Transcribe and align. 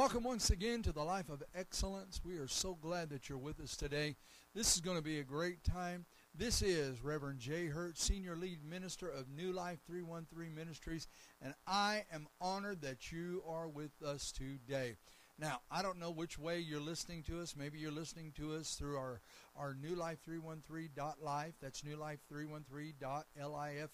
Welcome 0.00 0.24
once 0.24 0.48
again 0.48 0.80
to 0.84 0.92
the 0.92 1.04
Life 1.04 1.28
of 1.28 1.42
Excellence. 1.54 2.22
We 2.24 2.38
are 2.38 2.48
so 2.48 2.74
glad 2.80 3.10
that 3.10 3.28
you're 3.28 3.36
with 3.36 3.60
us 3.60 3.76
today. 3.76 4.16
This 4.54 4.74
is 4.74 4.80
going 4.80 4.96
to 4.96 5.02
be 5.02 5.18
a 5.18 5.24
great 5.24 5.62
time. 5.62 6.06
This 6.34 6.62
is 6.62 7.04
Reverend 7.04 7.38
Jay 7.38 7.66
Hurt, 7.66 7.98
Senior 7.98 8.34
Lead 8.34 8.64
Minister 8.64 9.10
of 9.10 9.28
New 9.28 9.52
Life 9.52 9.80
313 9.86 10.54
Ministries, 10.54 11.06
and 11.42 11.52
I 11.66 12.06
am 12.10 12.28
honored 12.40 12.80
that 12.80 13.12
you 13.12 13.42
are 13.46 13.68
with 13.68 13.90
us 14.02 14.32
today. 14.32 14.96
Now, 15.38 15.60
I 15.70 15.82
don't 15.82 15.98
know 15.98 16.10
which 16.10 16.38
way 16.38 16.60
you're 16.60 16.80
listening 16.80 17.22
to 17.24 17.40
us. 17.40 17.54
Maybe 17.54 17.78
you're 17.78 17.90
listening 17.90 18.32
to 18.36 18.54
us 18.54 18.76
through 18.76 18.96
our, 18.96 19.20
our 19.54 19.74
New 19.74 19.94
Life 19.94 20.18
313.life. 20.26 21.54
That's 21.60 21.84
New 21.84 21.96
Life 21.96 22.20
313.life. 22.32 23.90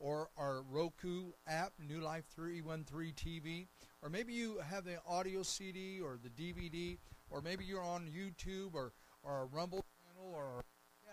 Or 0.00 0.30
our 0.36 0.62
Roku 0.62 1.32
app, 1.46 1.74
New 1.78 2.00
Life 2.00 2.24
313 2.34 3.12
TV. 3.14 3.66
Or 4.02 4.08
maybe 4.08 4.32
you 4.32 4.58
have 4.68 4.84
the 4.84 4.96
audio 5.06 5.42
CD 5.42 6.00
or 6.00 6.18
the 6.20 6.30
DVD. 6.30 6.98
Or 7.28 7.40
maybe 7.40 7.64
you're 7.64 7.82
on 7.82 8.08
YouTube 8.08 8.74
or, 8.74 8.92
or 9.22 9.42
a 9.42 9.44
Rumble 9.44 9.84
channel 10.02 10.32
or 10.34 10.64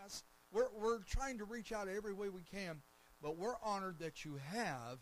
yes. 0.02 0.24
We're, 0.52 0.70
we're 0.74 1.00
trying 1.00 1.38
to 1.38 1.46
reach 1.46 1.72
out 1.72 1.88
every 1.88 2.14
way 2.14 2.30
we 2.30 2.44
can. 2.44 2.82
But 3.22 3.38
we're 3.38 3.58
honored 3.64 4.00
that 4.00 4.26
you 4.26 4.40
have 4.52 5.00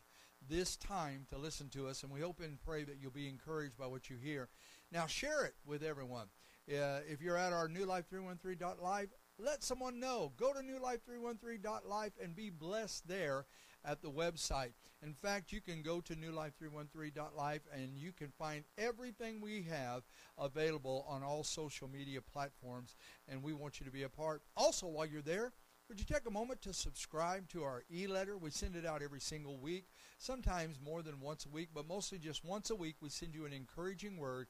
this 0.50 0.76
time 0.76 1.26
to 1.30 1.38
listen 1.38 1.70
to 1.70 1.88
us, 1.88 2.04
and 2.04 2.12
we 2.12 2.22
hope 2.22 2.40
and 2.40 2.62
pray 2.62 2.84
that 2.84 2.98
you'll 3.02 3.12
be 3.12 3.28
encouraged 3.28 3.78
by 3.78 3.88
what 3.88 4.10
you 4.10 4.18
hear. 4.18 4.50
Now, 4.92 5.08
share 5.08 5.46
it 5.46 5.56
with 5.66 5.84
everyone. 5.84 6.28
Uh, 6.70 7.00
if 7.08 7.22
you're 7.22 7.38
at 7.38 7.54
our 7.54 7.68
New 7.68 7.86
Life 7.86 8.06
313.live, 8.12 9.10
let 9.38 9.64
someone 9.64 10.00
know. 10.00 10.32
Go 10.38 10.54
to 10.54 10.60
newlife313.life 10.60 12.14
and 12.22 12.36
be 12.36 12.50
blessed 12.50 13.08
there 13.08 13.46
at 13.86 14.02
the 14.02 14.10
website. 14.10 14.72
In 15.04 15.14
fact, 15.14 15.52
you 15.52 15.62
can 15.62 15.82
go 15.82 16.02
to 16.02 16.16
newlife313.life 16.16 17.62
and 17.74 17.98
you 17.98 18.12
can 18.12 18.32
find 18.38 18.64
everything 18.78 19.42
we 19.42 19.64
have 19.70 20.04
available 20.38 21.06
on 21.08 21.24
all 21.24 21.44
social 21.44 21.88
media 21.88 22.22
platforms, 22.22 22.96
and 23.28 23.44
we 23.44 23.54
want 23.54 23.80
you 23.80 23.86
to 23.86 23.92
be 23.92 24.04
a 24.04 24.10
part. 24.10 24.42
Also, 24.58 24.88
while 24.88 25.06
you're 25.06 25.22
there, 25.22 25.54
would 25.88 26.00
you 26.00 26.06
take 26.06 26.28
a 26.28 26.32
moment 26.32 26.64
to 26.64 26.74
subscribe 26.74 27.48
to 27.50 27.64
our 27.64 27.84
e-letter? 27.94 28.38
We 28.38 28.50
send 28.50 28.76
it 28.76 28.88
out 28.88 29.04
every 29.04 29.22
single 29.22 29.60
week, 29.60 29.86
sometimes 30.18 30.80
more 30.84 31.04
than 31.04 31.20
once 31.20 31.46
a 31.46 31.50
week, 31.50 31.70
but 31.76 31.88
mostly 31.88 32.18
just 32.18 32.44
once 32.44 32.72
a 32.72 32.76
week. 32.76 32.96
We 33.02 33.10
send 33.10 33.36
you 33.36 33.46
an 33.46 33.54
encouraging 33.54 34.18
word 34.18 34.48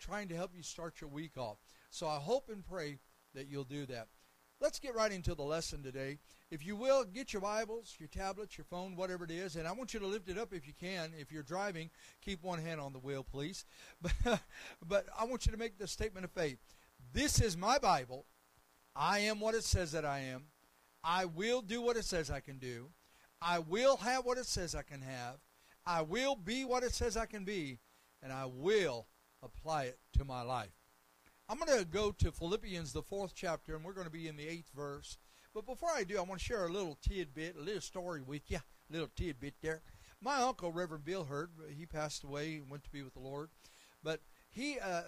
trying 0.00 0.28
to 0.28 0.36
help 0.36 0.52
you 0.56 0.62
start 0.62 1.00
your 1.02 1.10
week 1.10 1.36
off. 1.36 1.58
So 1.90 2.08
I 2.08 2.16
hope 2.16 2.48
and 2.48 2.64
pray 2.64 3.00
that 3.34 3.48
you'll 3.48 3.64
do 3.64 3.84
that. 3.86 4.08
Let's 4.60 4.80
get 4.80 4.96
right 4.96 5.12
into 5.12 5.36
the 5.36 5.44
lesson 5.44 5.84
today. 5.84 6.18
If 6.50 6.66
you 6.66 6.74
will, 6.74 7.04
get 7.04 7.32
your 7.32 7.42
Bibles, 7.42 7.94
your 8.00 8.08
tablets, 8.08 8.58
your 8.58 8.64
phone, 8.64 8.96
whatever 8.96 9.22
it 9.22 9.30
is, 9.30 9.54
and 9.54 9.68
I 9.68 9.72
want 9.72 9.94
you 9.94 10.00
to 10.00 10.06
lift 10.06 10.28
it 10.28 10.36
up 10.36 10.52
if 10.52 10.66
you 10.66 10.72
can. 10.78 11.12
If 11.16 11.30
you're 11.30 11.44
driving, 11.44 11.90
keep 12.20 12.42
one 12.42 12.58
hand 12.58 12.80
on 12.80 12.92
the 12.92 12.98
wheel, 12.98 13.22
please. 13.22 13.64
But, 14.24 14.40
but 14.84 15.06
I 15.18 15.24
want 15.24 15.46
you 15.46 15.52
to 15.52 15.58
make 15.58 15.78
the 15.78 15.86
statement 15.86 16.24
of 16.24 16.32
faith. 16.32 16.58
This 17.12 17.40
is 17.40 17.56
my 17.56 17.78
Bible. 17.78 18.26
I 18.96 19.20
am 19.20 19.38
what 19.38 19.54
it 19.54 19.62
says 19.62 19.92
that 19.92 20.04
I 20.04 20.20
am. 20.20 20.46
I 21.04 21.26
will 21.26 21.62
do 21.62 21.80
what 21.80 21.96
it 21.96 22.04
says 22.04 22.28
I 22.28 22.40
can 22.40 22.58
do. 22.58 22.88
I 23.40 23.60
will 23.60 23.96
have 23.98 24.24
what 24.24 24.38
it 24.38 24.46
says 24.46 24.74
I 24.74 24.82
can 24.82 25.02
have. 25.02 25.36
I 25.86 26.02
will 26.02 26.34
be 26.34 26.64
what 26.64 26.82
it 26.82 26.92
says 26.92 27.16
I 27.16 27.26
can 27.26 27.44
be. 27.44 27.78
And 28.22 28.32
I 28.32 28.46
will 28.46 29.06
apply 29.40 29.84
it 29.84 29.98
to 30.14 30.24
my 30.24 30.42
life. 30.42 30.77
I'm 31.50 31.58
going 31.58 31.78
to 31.78 31.86
go 31.86 32.12
to 32.12 32.30
Philippians, 32.30 32.92
the 32.92 33.00
fourth 33.00 33.32
chapter, 33.34 33.74
and 33.74 33.82
we're 33.82 33.94
going 33.94 34.06
to 34.06 34.12
be 34.12 34.28
in 34.28 34.36
the 34.36 34.46
eighth 34.46 34.70
verse. 34.76 35.16
But 35.54 35.64
before 35.64 35.88
I 35.96 36.04
do, 36.04 36.18
I 36.18 36.20
want 36.20 36.40
to 36.40 36.44
share 36.44 36.66
a 36.66 36.70
little 36.70 36.98
tidbit, 37.00 37.56
a 37.56 37.62
little 37.62 37.80
story 37.80 38.20
with 38.20 38.50
you, 38.50 38.58
a 38.58 38.92
little 38.92 39.08
tidbit 39.16 39.54
there. 39.62 39.80
My 40.20 40.42
uncle, 40.42 40.70
Reverend 40.70 41.06
Bill 41.06 41.24
Hurt, 41.24 41.48
he 41.74 41.86
passed 41.86 42.22
away 42.22 42.56
and 42.56 42.70
went 42.70 42.84
to 42.84 42.90
be 42.90 43.02
with 43.02 43.14
the 43.14 43.20
Lord. 43.20 43.48
But 44.04 44.20
he 44.50 44.78
uh, 44.78 45.04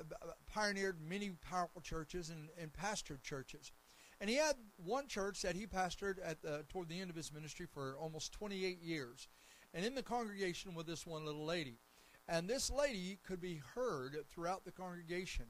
pioneered 0.50 0.96
many 1.06 1.32
powerful 1.42 1.82
churches 1.82 2.30
and, 2.30 2.48
and 2.58 2.72
pastored 2.72 3.22
churches. 3.22 3.70
And 4.18 4.30
he 4.30 4.36
had 4.36 4.54
one 4.78 5.08
church 5.08 5.42
that 5.42 5.56
he 5.56 5.66
pastored 5.66 6.16
at 6.24 6.40
the, 6.40 6.64
toward 6.70 6.88
the 6.88 7.00
end 7.02 7.10
of 7.10 7.16
his 7.16 7.34
ministry 7.34 7.66
for 7.70 7.96
almost 8.00 8.32
28 8.32 8.80
years. 8.80 9.28
And 9.74 9.84
in 9.84 9.94
the 9.94 10.02
congregation 10.02 10.74
with 10.74 10.86
this 10.86 11.06
one 11.06 11.26
little 11.26 11.44
lady. 11.44 11.80
And 12.26 12.48
this 12.48 12.70
lady 12.70 13.18
could 13.26 13.42
be 13.42 13.60
heard 13.74 14.16
throughout 14.30 14.64
the 14.64 14.72
congregation, 14.72 15.46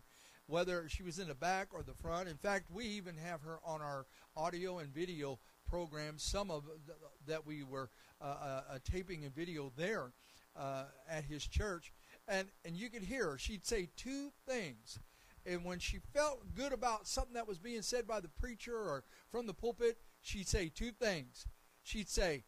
whether 0.50 0.88
she 0.88 1.03
was 1.03 1.19
in 1.19 1.28
the 1.28 1.34
back 1.34 1.69
or 1.72 1.83
the 1.83 1.94
front. 1.94 2.28
In 2.28 2.37
fact, 2.37 2.71
we 2.71 2.84
even 2.84 3.16
have 3.16 3.43
her 3.43 3.59
on 3.65 3.81
our 3.81 4.06
audio 4.37 4.78
and 4.78 4.93
video 4.93 5.38
programs, 5.66 6.22
some 6.22 6.50
of 6.50 6.65
the, 6.87 6.94
that 7.27 7.47
we 7.47 7.62
were 7.62 7.91
uh, 8.21 8.25
uh, 8.25 8.62
uh, 8.72 8.78
taping 8.84 9.25
and 9.25 9.34
video 9.34 9.72
there 9.77 10.12
uh, 10.56 10.84
at 11.09 11.25
his 11.25 11.47
church. 11.47 11.93
And, 12.28 12.49
and 12.65 12.77
you 12.77 12.91
could 12.91 13.03
hear 13.03 13.31
her. 13.31 13.38
She'd 13.38 13.66
say 13.66 13.88
two 13.97 14.31
things 14.47 14.99
and 15.47 15.65
when 15.65 15.78
she 15.78 15.99
felt 16.15 16.55
good 16.55 16.72
about 16.72 17.06
something 17.06 17.34
that 17.34 17.49
was 17.49 17.59
being 17.59 17.82
said 17.82 18.06
by 18.06 18.21
the 18.21 18.28
preacher 18.28 18.77
or 18.77 19.05
from 19.31 19.47
the 19.47 19.55
pulpit, 19.55 19.99
she'd 20.21 20.49
say 20.49 20.69
two 20.69 20.91
things. 20.91 21.47
She'd 21.82 22.09
say, 22.09 22.44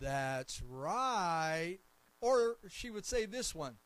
That's 0.00 0.62
right. 0.62 1.78
Or 2.20 2.56
she 2.68 2.90
would 2.90 3.04
say 3.04 3.26
this 3.26 3.54
one, 3.54 3.76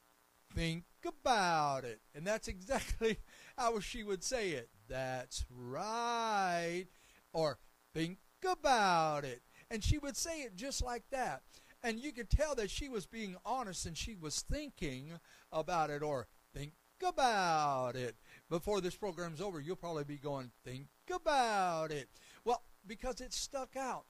Think 0.54 0.84
about 1.06 1.84
it. 1.84 2.00
And 2.14 2.26
that's 2.26 2.48
exactly 2.48 3.18
how 3.58 3.80
she 3.80 4.02
would 4.02 4.22
say 4.22 4.50
it. 4.50 4.68
That's 4.88 5.44
right. 5.50 6.86
Or 7.32 7.58
think 7.92 8.18
about 8.48 9.24
it. 9.24 9.42
And 9.70 9.82
she 9.82 9.98
would 9.98 10.16
say 10.16 10.42
it 10.42 10.56
just 10.56 10.82
like 10.82 11.04
that. 11.10 11.42
And 11.82 11.98
you 12.00 12.12
could 12.12 12.30
tell 12.30 12.54
that 12.54 12.70
she 12.70 12.88
was 12.88 13.06
being 13.06 13.36
honest 13.44 13.84
and 13.84 13.96
she 13.96 14.14
was 14.14 14.40
thinking 14.40 15.12
about 15.52 15.90
it 15.90 16.02
or 16.02 16.28
think 16.54 16.72
about 17.04 17.96
it. 17.96 18.16
Before 18.48 18.80
this 18.80 18.94
program's 18.94 19.40
over, 19.40 19.60
you'll 19.60 19.76
probably 19.76 20.04
be 20.04 20.16
going, 20.16 20.50
think 20.64 20.88
about 21.12 21.90
it. 21.90 22.08
Well, 22.44 22.62
because 22.86 23.20
it 23.20 23.32
stuck 23.32 23.76
out. 23.76 24.04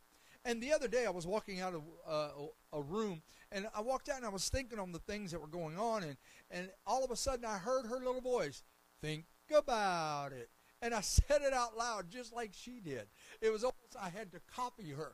And 0.44 0.62
the 0.62 0.72
other 0.72 0.88
day, 0.88 1.06
I 1.06 1.10
was 1.10 1.26
walking 1.26 1.60
out 1.60 1.74
of 1.74 1.82
uh, 2.06 2.28
a 2.72 2.82
room, 2.82 3.22
and 3.54 3.68
I 3.74 3.80
walked 3.80 4.08
out 4.08 4.16
and 4.16 4.26
I 4.26 4.30
was 4.30 4.48
thinking 4.48 4.78
on 4.78 4.92
the 4.92 4.98
things 4.98 5.30
that 5.30 5.40
were 5.40 5.46
going 5.46 5.78
on, 5.78 6.02
and, 6.02 6.16
and 6.50 6.68
all 6.86 7.04
of 7.04 7.10
a 7.10 7.16
sudden 7.16 7.44
I 7.44 7.56
heard 7.56 7.86
her 7.86 7.98
little 7.98 8.20
voice, 8.20 8.62
think 9.00 9.24
about 9.56 10.32
it. 10.32 10.50
And 10.82 10.92
I 10.92 11.00
said 11.02 11.40
it 11.42 11.52
out 11.52 11.76
loud 11.76 12.10
just 12.10 12.34
like 12.34 12.50
she 12.52 12.80
did. 12.80 13.06
It 13.40 13.50
was 13.50 13.62
almost 13.62 13.96
I 14.00 14.10
had 14.10 14.32
to 14.32 14.40
copy 14.54 14.90
her. 14.90 15.12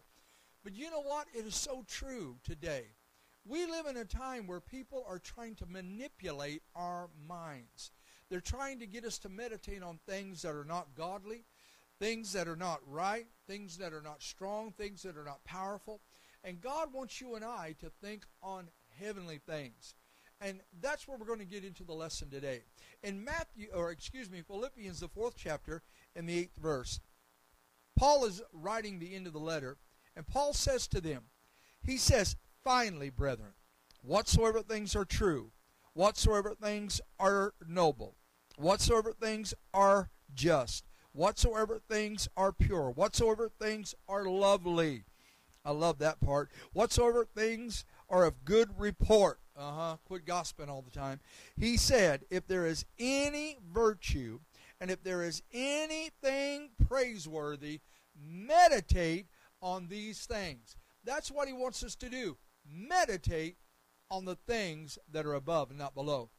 But 0.65 0.75
you 0.75 0.91
know 0.91 1.03
what? 1.03 1.27
It 1.35 1.47
is 1.47 1.55
so 1.55 1.85
true 1.87 2.37
today. 2.43 2.85
We 3.47 3.67
live 3.67 3.87
in 3.87 3.97
a 3.97 4.05
time 4.05 4.47
where 4.47 4.61
people 4.61 5.05
are 5.09 5.19
trying 5.19 5.55
to 5.57 5.67
manipulate 5.67 6.63
our 6.75 7.09
minds. 7.27 7.93
They're 8.29 8.41
trying 8.41 8.79
to 8.81 8.87
get 8.87 9.05
us 9.05 9.19
to 9.21 9.29
meditate 9.29 9.83
on 9.83 9.99
things 10.07 10.43
that 10.43 10.55
are 10.55 10.65
not 10.65 10.95
godly, 10.95 11.45
things 11.99 12.33
that 12.35 12.49
are 12.49 12.57
not 12.57 12.81
right, 12.87 13.27
things 13.47 13.79
that 13.79 13.93
are 13.93 14.03
not 14.03 14.23
strong, 14.23 14.73
things 14.73 15.03
that 15.03 15.17
are 15.17 15.25
not 15.25 15.43
powerful. 15.45 16.01
And 16.43 16.61
God 16.61 16.93
wants 16.93 17.21
you 17.21 17.35
and 17.35 17.45
I 17.45 17.75
to 17.81 17.91
think 18.03 18.25
on 18.43 18.69
heavenly 18.99 19.39
things. 19.47 19.95
And 20.41 20.61
that's 20.81 21.07
where 21.07 21.19
we're 21.19 21.27
going 21.27 21.41
to 21.41 21.45
get 21.45 21.65
into 21.65 21.85
the 21.85 21.93
lesson 21.93 22.31
today. 22.31 22.63
In 23.03 23.23
Matthew, 23.23 23.69
or 23.75 23.91
excuse 23.91 24.31
me, 24.31 24.41
Philippians, 24.41 25.01
the 25.01 25.09
fourth 25.09 25.35
chapter, 25.37 25.83
in 26.17 26.27
the 26.27 26.39
eighth 26.39 26.57
verse, 26.57 27.01
Paul 27.97 28.25
is 28.25 28.41
writing 28.53 28.99
the 28.99 29.15
end 29.15 29.27
of 29.27 29.35
the 29.35 29.39
letter, 29.39 29.77
and 30.17 30.27
Paul 30.27 30.55
says 30.55 30.89
to 30.89 31.01
them, 31.01 31.25
he 31.83 31.99
says, 31.99 32.37
Finally, 32.65 33.11
brethren, 33.11 33.53
whatsoever 34.03 34.63
things 34.63 34.97
are 34.97 35.05
true, 35.05 35.53
whatsoever 35.93 36.55
things 36.55 37.01
are 37.19 37.55
noble, 37.67 38.17
whatsoever 38.57 39.13
things 39.13 39.53
are 39.75 40.11
just, 40.35 40.85
whatsoever 41.13 41.81
things 41.89 42.29
are 42.37 42.53
pure, 42.53 42.91
whatsoever 42.91 43.51
things 43.61 43.95
are 44.09 44.25
lovely. 44.25 45.05
I 45.65 45.73
love 45.73 45.99
that 45.99 46.21
part. 46.21 46.51
Whatsoever 46.73 47.25
things 47.25 47.85
are 48.09 48.25
of 48.25 48.45
good 48.45 48.71
report. 48.79 49.41
Uh 49.57 49.73
huh. 49.73 49.97
Quit 50.05 50.25
gossiping 50.25 50.71
all 50.71 50.83
the 50.83 50.91
time. 50.91 51.21
He 51.57 51.77
said, 51.77 52.25
if 52.31 52.47
there 52.47 52.67
is 52.67 52.85
any 52.99 53.59
virtue 53.73 54.41
and 54.81 54.91
if 54.91 55.03
there 55.03 55.23
is 55.23 55.43
anything 55.53 56.71
praiseworthy, 56.89 57.81
meditate 58.19 59.27
on 59.61 59.89
these 59.89 60.25
things. 60.25 60.77
That's 61.05 61.31
what 61.31 61.49
he 61.49 61.55
wants 61.55 61.85
us 61.85 61.95
to 61.97 62.09
do 62.09 62.37
meditate 62.71 63.57
on 64.11 64.25
the 64.25 64.35
things 64.35 64.99
that 65.11 65.27
are 65.27 65.35
above 65.35 65.71
and 65.71 65.79
not 65.79 65.95
below. 65.95 66.31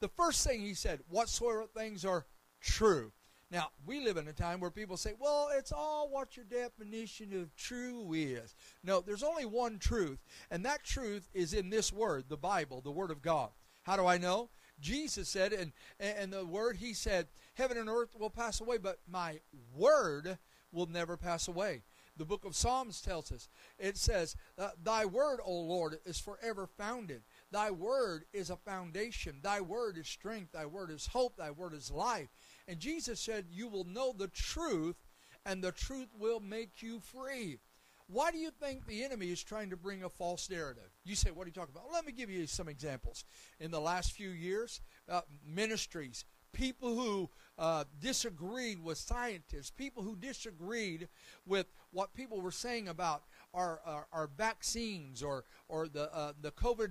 The 0.00 0.08
first 0.08 0.46
thing 0.46 0.60
he 0.60 0.74
said, 0.74 1.00
whatsoever 1.08 1.66
things 1.74 2.04
are 2.04 2.26
true. 2.60 3.12
Now, 3.54 3.68
we 3.86 4.04
live 4.04 4.16
in 4.16 4.26
a 4.26 4.32
time 4.32 4.58
where 4.58 4.72
people 4.72 4.96
say, 4.96 5.12
well, 5.16 5.48
it's 5.56 5.70
all 5.70 6.08
what 6.08 6.36
your 6.36 6.44
definition 6.44 7.40
of 7.40 7.54
true 7.54 8.12
is. 8.12 8.56
No, 8.82 9.00
there's 9.00 9.22
only 9.22 9.44
one 9.44 9.78
truth, 9.78 10.18
and 10.50 10.64
that 10.64 10.82
truth 10.82 11.30
is 11.32 11.54
in 11.54 11.70
this 11.70 11.92
word, 11.92 12.24
the 12.28 12.36
Bible, 12.36 12.80
the 12.80 12.90
Word 12.90 13.12
of 13.12 13.22
God. 13.22 13.50
How 13.84 13.96
do 13.96 14.06
I 14.06 14.18
know? 14.18 14.50
Jesus 14.80 15.28
said, 15.28 15.52
and, 15.52 15.70
and 16.00 16.32
the 16.32 16.44
Word, 16.44 16.78
He 16.78 16.94
said, 16.94 17.28
heaven 17.54 17.78
and 17.78 17.88
earth 17.88 18.16
will 18.18 18.28
pass 18.28 18.60
away, 18.60 18.78
but 18.78 18.98
my 19.08 19.38
Word 19.72 20.36
will 20.72 20.86
never 20.86 21.16
pass 21.16 21.46
away 21.46 21.84
the 22.16 22.24
book 22.24 22.44
of 22.44 22.54
Psalms 22.54 23.00
tells 23.00 23.32
us. 23.32 23.48
It 23.78 23.96
says, 23.96 24.36
uh, 24.58 24.70
Thy 24.82 25.04
word, 25.04 25.40
O 25.44 25.52
Lord, 25.52 25.98
is 26.04 26.20
forever 26.20 26.66
founded. 26.66 27.22
Thy 27.50 27.70
word 27.70 28.24
is 28.32 28.50
a 28.50 28.56
foundation. 28.56 29.40
Thy 29.42 29.60
word 29.60 29.98
is 29.98 30.06
strength. 30.06 30.52
Thy 30.52 30.66
word 30.66 30.90
is 30.90 31.08
hope. 31.08 31.36
Thy 31.36 31.50
word 31.50 31.74
is 31.74 31.90
life. 31.90 32.28
And 32.66 32.78
Jesus 32.78 33.20
said, 33.20 33.46
You 33.50 33.68
will 33.68 33.84
know 33.84 34.14
the 34.16 34.28
truth, 34.28 34.96
and 35.44 35.62
the 35.62 35.72
truth 35.72 36.08
will 36.18 36.40
make 36.40 36.82
you 36.82 37.00
free. 37.00 37.58
Why 38.06 38.30
do 38.30 38.38
you 38.38 38.50
think 38.50 38.86
the 38.86 39.02
enemy 39.02 39.30
is 39.30 39.42
trying 39.42 39.70
to 39.70 39.76
bring 39.76 40.04
a 40.04 40.08
false 40.08 40.50
narrative? 40.50 40.90
You 41.04 41.14
say, 41.14 41.30
What 41.30 41.44
are 41.44 41.48
you 41.48 41.54
talking 41.54 41.74
about? 41.74 41.92
Let 41.92 42.06
me 42.06 42.12
give 42.12 42.30
you 42.30 42.46
some 42.46 42.68
examples. 42.68 43.24
In 43.60 43.70
the 43.70 43.80
last 43.80 44.12
few 44.12 44.30
years, 44.30 44.80
uh, 45.08 45.22
ministries, 45.46 46.24
people 46.54 46.94
who 46.94 47.28
uh, 47.58 47.84
disagreed 48.00 48.82
with 48.82 48.96
scientists, 48.96 49.70
people 49.70 50.02
who 50.02 50.16
disagreed 50.16 51.08
with 51.46 51.66
what 51.92 52.14
people 52.14 52.40
were 52.40 52.50
saying 52.50 52.88
about 52.88 53.24
our, 53.52 53.80
our, 53.84 54.06
our 54.12 54.30
vaccines 54.38 55.22
or, 55.22 55.44
or 55.68 55.86
the, 55.88 56.12
uh, 56.14 56.32
the 56.40 56.50
COVID 56.52 56.90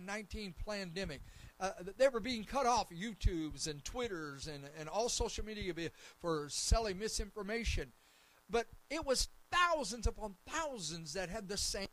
19 0.00 0.54
pandemic. 0.66 1.20
Uh, 1.58 1.70
they 1.96 2.08
were 2.08 2.20
being 2.20 2.44
cut 2.44 2.66
off 2.66 2.90
YouTubes 2.90 3.66
and 3.66 3.82
Twitters 3.84 4.46
and, 4.46 4.64
and 4.78 4.88
all 4.88 5.08
social 5.08 5.44
media 5.44 5.72
for 6.18 6.48
selling 6.50 6.98
misinformation. 6.98 7.92
But 8.50 8.66
it 8.90 9.04
was 9.04 9.28
thousands 9.50 10.06
upon 10.06 10.34
thousands 10.48 11.14
that 11.14 11.28
had 11.28 11.48
the 11.48 11.56
same 11.56 11.88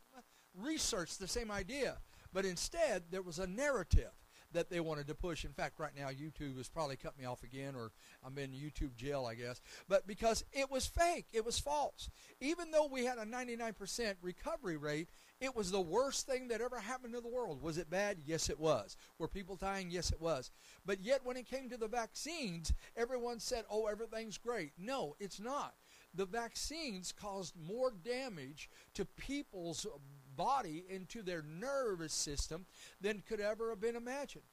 research, 0.54 1.16
the 1.18 1.28
same 1.28 1.50
idea. 1.50 1.98
But 2.32 2.44
instead, 2.44 3.04
there 3.10 3.22
was 3.22 3.38
a 3.38 3.46
narrative 3.46 4.10
that 4.54 4.70
they 4.70 4.80
wanted 4.80 5.06
to 5.08 5.14
push. 5.14 5.44
In 5.44 5.52
fact, 5.52 5.78
right 5.78 5.92
now, 5.96 6.08
YouTube 6.08 6.56
has 6.56 6.68
probably 6.68 6.96
cut 6.96 7.18
me 7.18 7.24
off 7.24 7.42
again, 7.42 7.74
or 7.74 7.92
I'm 8.24 8.38
in 8.38 8.50
YouTube 8.50 8.94
jail, 8.96 9.26
I 9.26 9.34
guess. 9.34 9.60
But 9.88 10.06
because 10.06 10.44
it 10.52 10.70
was 10.70 10.86
fake, 10.86 11.26
it 11.32 11.44
was 11.44 11.58
false. 11.58 12.08
Even 12.40 12.70
though 12.70 12.86
we 12.86 13.04
had 13.04 13.18
a 13.18 13.24
99% 13.24 14.14
recovery 14.22 14.76
rate, 14.76 15.08
it 15.44 15.54
was 15.54 15.70
the 15.70 15.80
worst 15.80 16.26
thing 16.26 16.48
that 16.48 16.60
ever 16.60 16.78
happened 16.78 17.12
to 17.14 17.20
the 17.20 17.28
world. 17.28 17.62
Was 17.62 17.76
it 17.76 17.90
bad? 17.90 18.18
Yes, 18.24 18.48
it 18.48 18.58
was. 18.58 18.96
Were 19.18 19.28
people 19.28 19.56
dying? 19.56 19.90
Yes, 19.90 20.10
it 20.10 20.20
was. 20.20 20.50
But 20.86 21.02
yet, 21.02 21.20
when 21.24 21.36
it 21.36 21.46
came 21.46 21.68
to 21.68 21.76
the 21.76 21.86
vaccines, 21.86 22.72
everyone 22.96 23.40
said, 23.40 23.64
oh, 23.70 23.86
everything's 23.86 24.38
great. 24.38 24.72
No, 24.78 25.14
it's 25.20 25.40
not. 25.40 25.74
The 26.14 26.24
vaccines 26.24 27.12
caused 27.12 27.54
more 27.56 27.92
damage 28.04 28.70
to 28.94 29.04
people's 29.04 29.86
body 30.34 30.84
and 30.90 31.08
to 31.10 31.22
their 31.22 31.42
nervous 31.42 32.14
system 32.14 32.66
than 33.00 33.22
could 33.28 33.40
ever 33.40 33.70
have 33.70 33.80
been 33.80 33.96
imagined. 33.96 34.44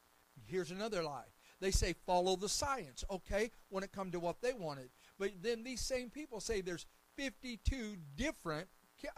Here's 0.46 0.72
another 0.72 1.04
lie. 1.04 1.28
They 1.62 1.72
say 1.72 1.94
follow 2.06 2.36
the 2.36 2.50
science, 2.50 3.04
okay, 3.10 3.52
when 3.70 3.84
it 3.84 3.92
comes 3.92 4.12
to 4.14 4.20
what 4.20 4.42
they 4.42 4.54
wanted. 4.54 4.90
But 5.20 5.32
then 5.42 5.64
these 5.64 5.82
same 5.82 6.10
people 6.10 6.40
say 6.40 6.62
there's 6.62 6.88
52 7.16 7.98
different 8.16 8.68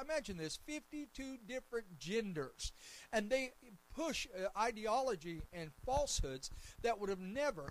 imagine 0.01 0.37
this 0.37 0.57
52 0.65 1.37
different 1.47 1.97
genders 1.97 2.71
and 3.11 3.29
they 3.29 3.51
push 3.95 4.27
uh, 4.35 4.47
ideology 4.59 5.41
and 5.51 5.71
falsehoods 5.85 6.49
that 6.81 6.99
would 6.99 7.09
have 7.09 7.19
never 7.19 7.63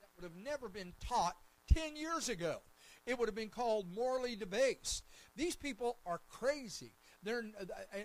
that 0.00 0.08
would 0.16 0.24
have 0.24 0.36
never 0.36 0.68
been 0.68 0.92
taught 1.00 1.36
10 1.72 1.96
years 1.96 2.28
ago 2.28 2.60
it 3.06 3.18
would 3.18 3.28
have 3.28 3.36
been 3.36 3.48
called 3.48 3.86
morally 3.94 4.34
debased. 4.34 5.04
These 5.36 5.54
people 5.54 5.98
are 6.04 6.20
crazy. 6.28 6.92
They're, 7.22 7.44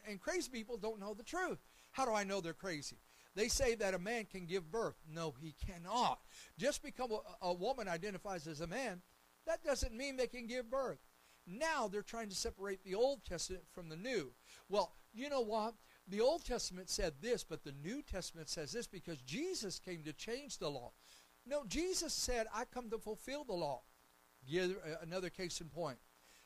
and 0.08 0.22
crazy 0.22 0.50
people 0.52 0.78
don't 0.78 1.00
know 1.00 1.16
the 1.16 1.24
truth. 1.24 1.58
How 1.92 2.06
do 2.06 2.14
I 2.14 2.24
know 2.24 2.40
they're 2.40 2.54
crazy? 2.54 2.98
They 3.34 3.48
say 3.48 3.76
that 3.76 3.94
a 3.94 4.00
man 4.00 4.26
can 4.26 4.46
give 4.46 4.72
birth. 4.72 4.96
No, 5.12 5.34
he 5.42 5.56
cannot. 5.66 6.20
Just 6.58 6.84
because 6.84 7.10
a, 7.12 7.48
a 7.48 7.54
woman 7.54 7.88
identifies 7.88 8.46
as 8.46 8.62
a 8.62 8.68
man, 8.68 9.02
that 9.48 9.64
doesn't 9.64 9.96
mean 9.96 10.18
they 10.18 10.28
can 10.28 10.46
give 10.46 10.70
birth. 10.70 11.00
Now 11.52 11.88
they're 11.88 12.02
trying 12.02 12.30
to 12.30 12.36
separate 12.36 12.84
the 12.84 12.96
Old 12.96 13.26
Testament 13.26 13.64
from 13.72 13.90
the 13.90 13.98
New. 13.98 14.32
Well, 14.70 14.94
you 15.14 15.30
know 15.30 15.42
what? 15.42 15.74
The 16.08 16.22
Old 16.22 16.46
Testament 16.46 16.90
said 16.90 17.14
this, 17.22 17.44
but 17.44 17.64
the 17.64 17.74
New 17.84 18.02
Testament 18.02 18.50
says 18.50 18.72
this 18.72 18.88
because 18.88 19.22
Jesus 19.22 19.80
came 19.80 20.04
to 20.04 20.14
change 20.14 20.58
the 20.58 20.70
law. 20.70 20.92
No, 21.46 21.64
Jesus 21.66 22.14
said, 22.14 22.48
I 22.54 22.66
come 22.66 22.90
to 22.90 22.98
fulfill 22.98 23.44
the 23.44 23.54
law. 23.54 23.82
Give 24.50 24.72
uh, 24.72 24.96
another 25.02 25.30
case 25.30 25.62
in 25.62 25.68
point. 25.68 25.98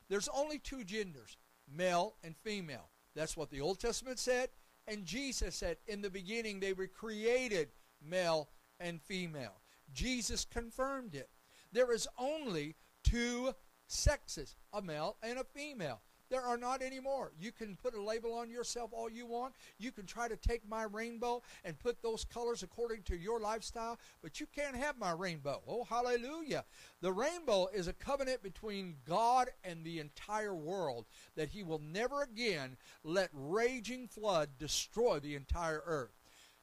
There's 0.10 0.30
only 0.34 0.60
two 0.60 0.84
genders, 0.84 1.38
male 1.72 2.16
and 2.24 2.36
female. 2.36 2.90
That's 3.16 3.38
what 3.38 3.50
the 3.50 3.62
Old 3.62 3.80
Testament 3.80 4.20
said. 4.20 4.50
And 4.88 5.06
Jesus 5.06 5.56
said, 5.56 5.78
in 5.88 6.02
the 6.02 6.10
beginning, 6.10 6.60
they 6.60 6.74
were 6.74 6.88
created 6.88 7.70
male 8.02 8.50
and 8.80 9.02
female. 9.02 9.62
Jesus 9.94 10.46
confirmed 10.46 11.16
it. 11.16 11.30
There 11.72 11.92
is 11.92 12.08
only 12.18 12.76
two 13.04 13.54
sexes, 13.88 14.56
a 14.74 14.82
male 14.82 15.18
and 15.24 15.40
a 15.40 15.44
female. 15.44 16.02
There 16.30 16.42
are 16.42 16.58
not 16.58 16.82
anymore. 16.82 17.32
You 17.40 17.52
can 17.52 17.76
put 17.76 17.94
a 17.94 18.02
label 18.02 18.34
on 18.34 18.50
yourself 18.50 18.92
all 18.94 19.10
you 19.10 19.28
want. 19.28 19.54
You 19.78 19.92
can 19.92 20.06
try 20.06 20.28
to 20.28 20.36
take 20.36 20.68
my 20.68 20.84
rainbow 20.84 21.44
and 21.64 21.78
put 21.78 22.02
those 22.02 22.26
colors 22.26 22.64
according 22.64 23.04
to 23.04 23.16
your 23.16 23.40
lifestyle, 23.40 24.00
but 24.22 24.40
you 24.40 24.48
can't 24.48 24.76
have 24.76 24.98
my 24.98 25.12
rainbow. 25.12 25.62
Oh, 25.68 25.84
hallelujah. 25.84 26.66
The 27.02 27.14
rainbow 27.14 27.68
is 27.74 27.88
a 27.88 27.94
covenant 27.94 28.42
between 28.42 28.96
God 29.08 29.50
and 29.64 29.84
the 29.84 30.00
entire 30.00 30.56
world 30.56 31.06
that 31.36 31.50
He 31.50 31.64
will 31.64 31.80
never 31.80 32.24
again 32.24 32.78
let 33.04 33.30
raging 33.32 34.08
flood 34.08 34.50
destroy 34.58 35.20
the 35.20 35.36
entire 35.36 35.84
earth. 35.86 36.14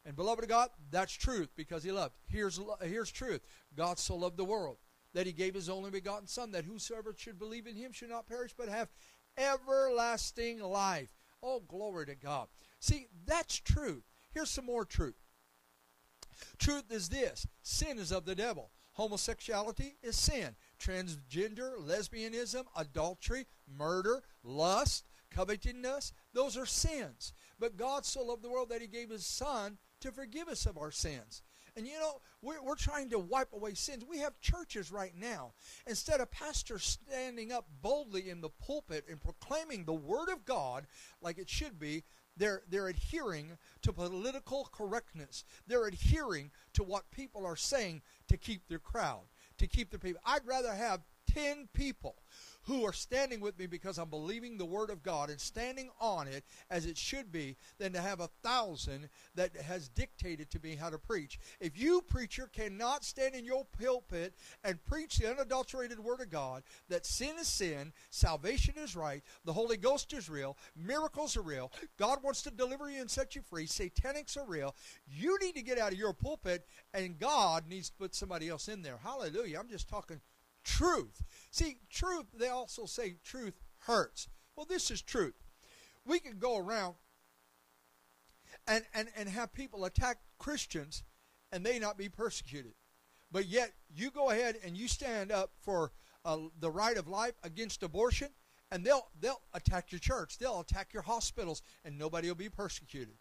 And 0.04 0.16
beloved 0.16 0.42
of 0.42 0.48
God, 0.48 0.70
that's 0.90 1.12
truth 1.12 1.50
because 1.54 1.84
He 1.84 1.92
loved. 1.92 2.14
Here's, 2.26 2.58
here's 2.82 3.12
truth 3.12 3.42
God 3.76 4.00
so 4.00 4.16
loved 4.16 4.36
the 4.36 4.44
world 4.44 4.78
that 5.14 5.26
He 5.26 5.32
gave 5.32 5.54
His 5.54 5.68
only 5.68 5.90
begotten 5.90 6.26
Son, 6.26 6.52
that 6.52 6.64
whosoever 6.64 7.14
should 7.16 7.38
believe 7.38 7.66
in 7.66 7.76
Him 7.76 7.92
should 7.92 8.10
not 8.10 8.28
perish 8.28 8.54
but 8.56 8.68
have 8.68 8.88
everlasting 9.36 10.60
life. 10.60 11.14
Oh, 11.42 11.60
glory 11.60 12.06
to 12.06 12.14
God. 12.14 12.48
See, 12.80 13.06
that's 13.26 13.58
truth. 13.58 14.04
Here's 14.32 14.50
some 14.50 14.66
more 14.66 14.84
truth. 14.84 15.16
Truth 16.58 16.90
is 16.90 17.08
this 17.08 17.46
sin 17.62 17.98
is 17.98 18.12
of 18.12 18.24
the 18.24 18.34
devil. 18.34 18.70
Homosexuality 18.92 19.96
is 20.02 20.16
sin. 20.16 20.54
Transgender, 20.78 21.78
lesbianism, 21.78 22.64
adultery, 22.76 23.46
murder, 23.66 24.22
lust, 24.42 25.06
covetousness, 25.30 26.12
those 26.34 26.56
are 26.56 26.66
sins. 26.66 27.32
But 27.58 27.76
God 27.76 28.04
so 28.04 28.22
loved 28.22 28.42
the 28.42 28.50
world 28.50 28.68
that 28.68 28.82
he 28.82 28.86
gave 28.86 29.10
his 29.10 29.24
son 29.24 29.78
to 30.00 30.12
forgive 30.12 30.48
us 30.48 30.66
of 30.66 30.76
our 30.76 30.90
sins. 30.90 31.42
And 31.76 31.86
you 31.86 31.98
know, 31.98 32.20
we're, 32.42 32.62
we're 32.62 32.76
trying 32.76 33.10
to 33.10 33.18
wipe 33.18 33.52
away 33.52 33.74
sins. 33.74 34.04
We 34.08 34.18
have 34.18 34.38
churches 34.40 34.92
right 34.92 35.14
now. 35.18 35.52
Instead 35.86 36.20
of 36.20 36.30
pastors 36.30 36.98
standing 37.08 37.52
up 37.52 37.66
boldly 37.80 38.28
in 38.28 38.40
the 38.40 38.50
pulpit 38.50 39.06
and 39.08 39.20
proclaiming 39.22 39.84
the 39.84 39.94
Word 39.94 40.28
of 40.28 40.44
God 40.44 40.86
like 41.20 41.38
it 41.38 41.48
should 41.48 41.78
be, 41.78 42.04
they're, 42.36 42.62
they're 42.68 42.88
adhering 42.88 43.58
to 43.82 43.92
political 43.92 44.68
correctness. 44.72 45.44
They're 45.66 45.86
adhering 45.86 46.50
to 46.74 46.82
what 46.82 47.10
people 47.10 47.46
are 47.46 47.56
saying 47.56 48.02
to 48.28 48.36
keep 48.36 48.68
their 48.68 48.78
crowd, 48.78 49.22
to 49.58 49.66
keep 49.66 49.90
their 49.90 49.98
people. 49.98 50.20
I'd 50.24 50.46
rather 50.46 50.74
have 50.74 51.00
10 51.32 51.68
people 51.72 52.16
who 52.64 52.84
are 52.84 52.92
standing 52.92 53.40
with 53.40 53.58
me 53.58 53.66
because 53.66 53.98
I'm 53.98 54.08
believing 54.08 54.56
the 54.56 54.64
Word 54.64 54.90
of 54.90 55.02
God 55.02 55.30
and 55.30 55.40
standing 55.40 55.90
on 56.00 56.28
it 56.28 56.44
as 56.70 56.86
it 56.86 56.96
should 56.96 57.32
be 57.32 57.56
than 57.78 57.92
to 57.92 58.00
have 58.00 58.20
a 58.20 58.30
thousand 58.42 59.08
that 59.34 59.56
has 59.56 59.88
dictated 59.88 60.50
to 60.50 60.60
me 60.62 60.76
how 60.76 60.90
to 60.90 60.98
preach. 60.98 61.38
If 61.60 61.78
you, 61.78 62.02
preacher, 62.02 62.48
cannot 62.52 63.04
stand 63.04 63.34
in 63.34 63.44
your 63.44 63.64
pulpit 63.64 64.34
and 64.64 64.84
preach 64.84 65.18
the 65.18 65.30
unadulterated 65.30 65.98
Word 65.98 66.20
of 66.20 66.30
God, 66.30 66.62
that 66.88 67.06
sin 67.06 67.36
is 67.40 67.48
sin, 67.48 67.92
salvation 68.10 68.74
is 68.76 68.94
right, 68.94 69.22
the 69.44 69.52
Holy 69.52 69.76
Ghost 69.76 70.12
is 70.12 70.28
real, 70.28 70.56
miracles 70.76 71.36
are 71.36 71.42
real, 71.42 71.72
God 71.98 72.22
wants 72.22 72.42
to 72.42 72.50
deliver 72.50 72.90
you 72.90 73.00
and 73.00 73.10
set 73.10 73.34
you 73.34 73.42
free, 73.42 73.66
satanics 73.66 74.36
are 74.36 74.46
real, 74.46 74.74
you 75.06 75.38
need 75.40 75.54
to 75.56 75.62
get 75.62 75.78
out 75.78 75.92
of 75.92 75.98
your 75.98 76.12
pulpit 76.12 76.66
and 76.94 77.18
God 77.18 77.64
needs 77.68 77.90
to 77.90 77.96
put 77.96 78.14
somebody 78.14 78.48
else 78.48 78.68
in 78.68 78.82
there. 78.82 78.98
Hallelujah. 79.02 79.58
I'm 79.58 79.68
just 79.68 79.88
talking 79.88 80.20
truth. 80.64 81.22
See, 81.50 81.78
truth, 81.90 82.26
they 82.34 82.48
also 82.48 82.86
say 82.86 83.16
truth 83.24 83.60
hurts. 83.80 84.28
Well, 84.56 84.66
this 84.68 84.90
is 84.90 85.02
truth. 85.02 85.34
We 86.04 86.18
can 86.18 86.38
go 86.38 86.56
around 86.56 86.94
and, 88.66 88.84
and, 88.94 89.08
and 89.16 89.28
have 89.28 89.52
people 89.52 89.84
attack 89.84 90.18
Christians 90.38 91.04
and 91.50 91.64
they 91.64 91.78
not 91.78 91.98
be 91.98 92.08
persecuted. 92.08 92.72
But 93.30 93.46
yet, 93.46 93.72
you 93.94 94.10
go 94.10 94.30
ahead 94.30 94.56
and 94.64 94.76
you 94.76 94.88
stand 94.88 95.32
up 95.32 95.52
for 95.60 95.92
uh, 96.24 96.38
the 96.60 96.70
right 96.70 96.96
of 96.96 97.08
life 97.08 97.34
against 97.42 97.82
abortion, 97.82 98.28
and 98.70 98.84
they'll, 98.84 99.08
they'll 99.20 99.40
attack 99.54 99.90
your 99.90 99.98
church, 99.98 100.38
they'll 100.38 100.60
attack 100.60 100.92
your 100.92 101.02
hospitals, 101.02 101.62
and 101.84 101.98
nobody 101.98 102.28
will 102.28 102.34
be 102.34 102.50
persecuted. 102.50 103.14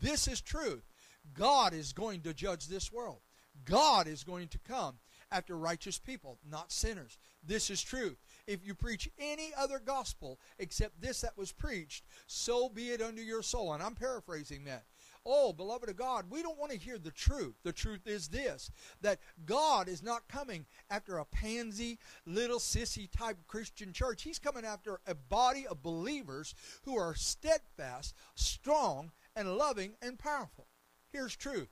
This 0.00 0.28
is 0.28 0.40
truth. 0.40 0.84
God 1.32 1.72
is 1.72 1.92
going 1.92 2.20
to 2.22 2.34
judge 2.34 2.66
this 2.66 2.92
world. 2.92 3.20
God 3.64 4.06
is 4.06 4.24
going 4.24 4.48
to 4.48 4.58
come 4.58 4.98
after 5.34 5.58
righteous 5.58 5.98
people, 5.98 6.38
not 6.48 6.70
sinners. 6.70 7.18
This 7.44 7.68
is 7.68 7.82
truth. 7.82 8.16
If 8.46 8.64
you 8.64 8.72
preach 8.74 9.10
any 9.18 9.52
other 9.58 9.80
gospel 9.84 10.38
except 10.60 11.00
this 11.00 11.22
that 11.22 11.36
was 11.36 11.50
preached, 11.50 12.04
so 12.28 12.68
be 12.68 12.90
it 12.90 13.02
unto 13.02 13.20
your 13.20 13.42
soul. 13.42 13.74
And 13.74 13.82
I'm 13.82 13.96
paraphrasing 13.96 14.64
that. 14.64 14.84
Oh, 15.26 15.52
beloved 15.52 15.88
of 15.88 15.96
God, 15.96 16.26
we 16.30 16.42
don't 16.42 16.58
want 16.58 16.70
to 16.70 16.78
hear 16.78 16.98
the 16.98 17.10
truth. 17.10 17.54
The 17.64 17.72
truth 17.72 18.06
is 18.06 18.28
this 18.28 18.70
that 19.00 19.18
God 19.44 19.88
is 19.88 20.02
not 20.02 20.28
coming 20.28 20.66
after 20.88 21.18
a 21.18 21.24
pansy, 21.24 21.98
little 22.26 22.58
sissy 22.58 23.10
type 23.10 23.38
Christian 23.48 23.92
church. 23.92 24.22
He's 24.22 24.38
coming 24.38 24.64
after 24.64 25.00
a 25.06 25.14
body 25.14 25.66
of 25.66 25.82
believers 25.82 26.54
who 26.84 26.96
are 26.96 27.14
steadfast, 27.14 28.14
strong, 28.36 29.10
and 29.34 29.56
loving 29.56 29.94
and 30.00 30.18
powerful. 30.18 30.68
Here's 31.10 31.34
truth 31.34 31.70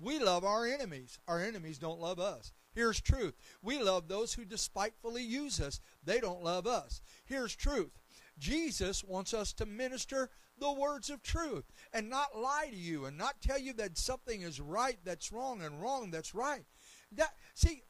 we 0.00 0.18
love 0.18 0.44
our 0.44 0.64
enemies, 0.66 1.18
our 1.28 1.40
enemies 1.40 1.78
don't 1.78 2.00
love 2.00 2.18
us. 2.18 2.52
Here's 2.74 3.00
truth. 3.00 3.34
We 3.62 3.82
love 3.82 4.08
those 4.08 4.34
who 4.34 4.44
despitefully 4.44 5.22
use 5.22 5.60
us. 5.60 5.80
They 6.04 6.20
don't 6.20 6.42
love 6.42 6.66
us. 6.66 7.00
Here's 7.24 7.54
truth. 7.54 7.90
Jesus 8.38 9.04
wants 9.04 9.34
us 9.34 9.52
to 9.54 9.66
minister 9.66 10.30
the 10.58 10.72
words 10.72 11.10
of 11.10 11.22
truth 11.22 11.64
and 11.92 12.08
not 12.08 12.38
lie 12.38 12.68
to 12.70 12.76
you 12.76 13.04
and 13.04 13.18
not 13.18 13.40
tell 13.40 13.58
you 13.58 13.72
that 13.74 13.98
something 13.98 14.42
is 14.42 14.60
right 14.60 14.98
that's 15.04 15.32
wrong 15.32 15.62
and 15.62 15.82
wrong 15.82 16.10
that's 16.10 16.34
right. 16.34 16.64
That 17.12 17.34
see, 17.54 17.82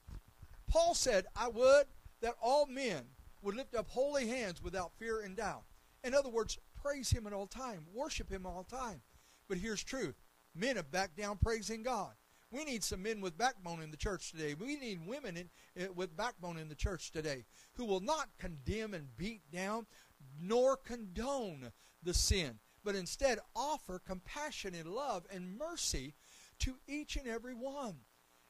Paul 0.69 0.95
said, 0.95 1.27
I 1.37 1.49
would 1.49 1.87
that 2.21 2.35
all 2.43 2.67
men 2.67 3.05
would 3.43 3.57
lift 3.57 3.75
up 3.75 3.89
holy 3.89 4.29
hands 4.29 4.63
without 4.63 4.93
fear 4.99 5.21
and 5.21 5.37
doubt. 5.37 5.65
In 6.05 6.15
other 6.15 6.31
words, 6.31 6.59
praise 6.83 7.11
him 7.11 7.27
at 7.27 7.33
all 7.33 7.47
time, 7.47 7.87
worship 7.93 8.31
him 8.31 8.47
all 8.47 8.65
time. 8.65 9.03
But 9.49 9.59
here's 9.59 9.85
truth. 9.85 10.15
Men 10.55 10.77
have 10.77 10.91
backed 10.91 11.17
down 11.17 11.39
praising 11.39 11.83
God. 11.83 12.13
We 12.53 12.65
need 12.65 12.85
some 12.85 13.03
men 13.03 13.23
with 13.23 13.39
backbone 13.39 13.81
in 13.81 13.91
the 13.91 13.97
church 13.97 14.31
today. 14.31 14.55
We 14.55 14.77
need 14.77 15.07
women 15.07 15.37
in, 15.39 15.51
uh, 15.83 15.93
with 15.95 16.17
backbone 16.17 16.59
in 16.59 16.69
the 16.69 16.75
church 16.75 17.11
today 17.11 17.45
who 17.75 17.87
will 17.87 18.01
not 18.01 18.29
condemn 18.39 18.93
and 18.93 19.17
beat 19.17 19.51
down 19.51 19.87
nor 20.39 20.77
condone 20.77 21.73
the 22.03 22.13
sin, 22.13 22.59
but 22.85 22.95
instead 22.95 23.39
offer 23.57 23.99
compassion 23.99 24.75
and 24.75 24.89
love 24.89 25.25
and 25.33 25.57
mercy 25.59 26.15
to 26.59 26.75
each 26.87 27.17
and 27.17 27.27
every 27.27 27.55
one. 27.55 27.97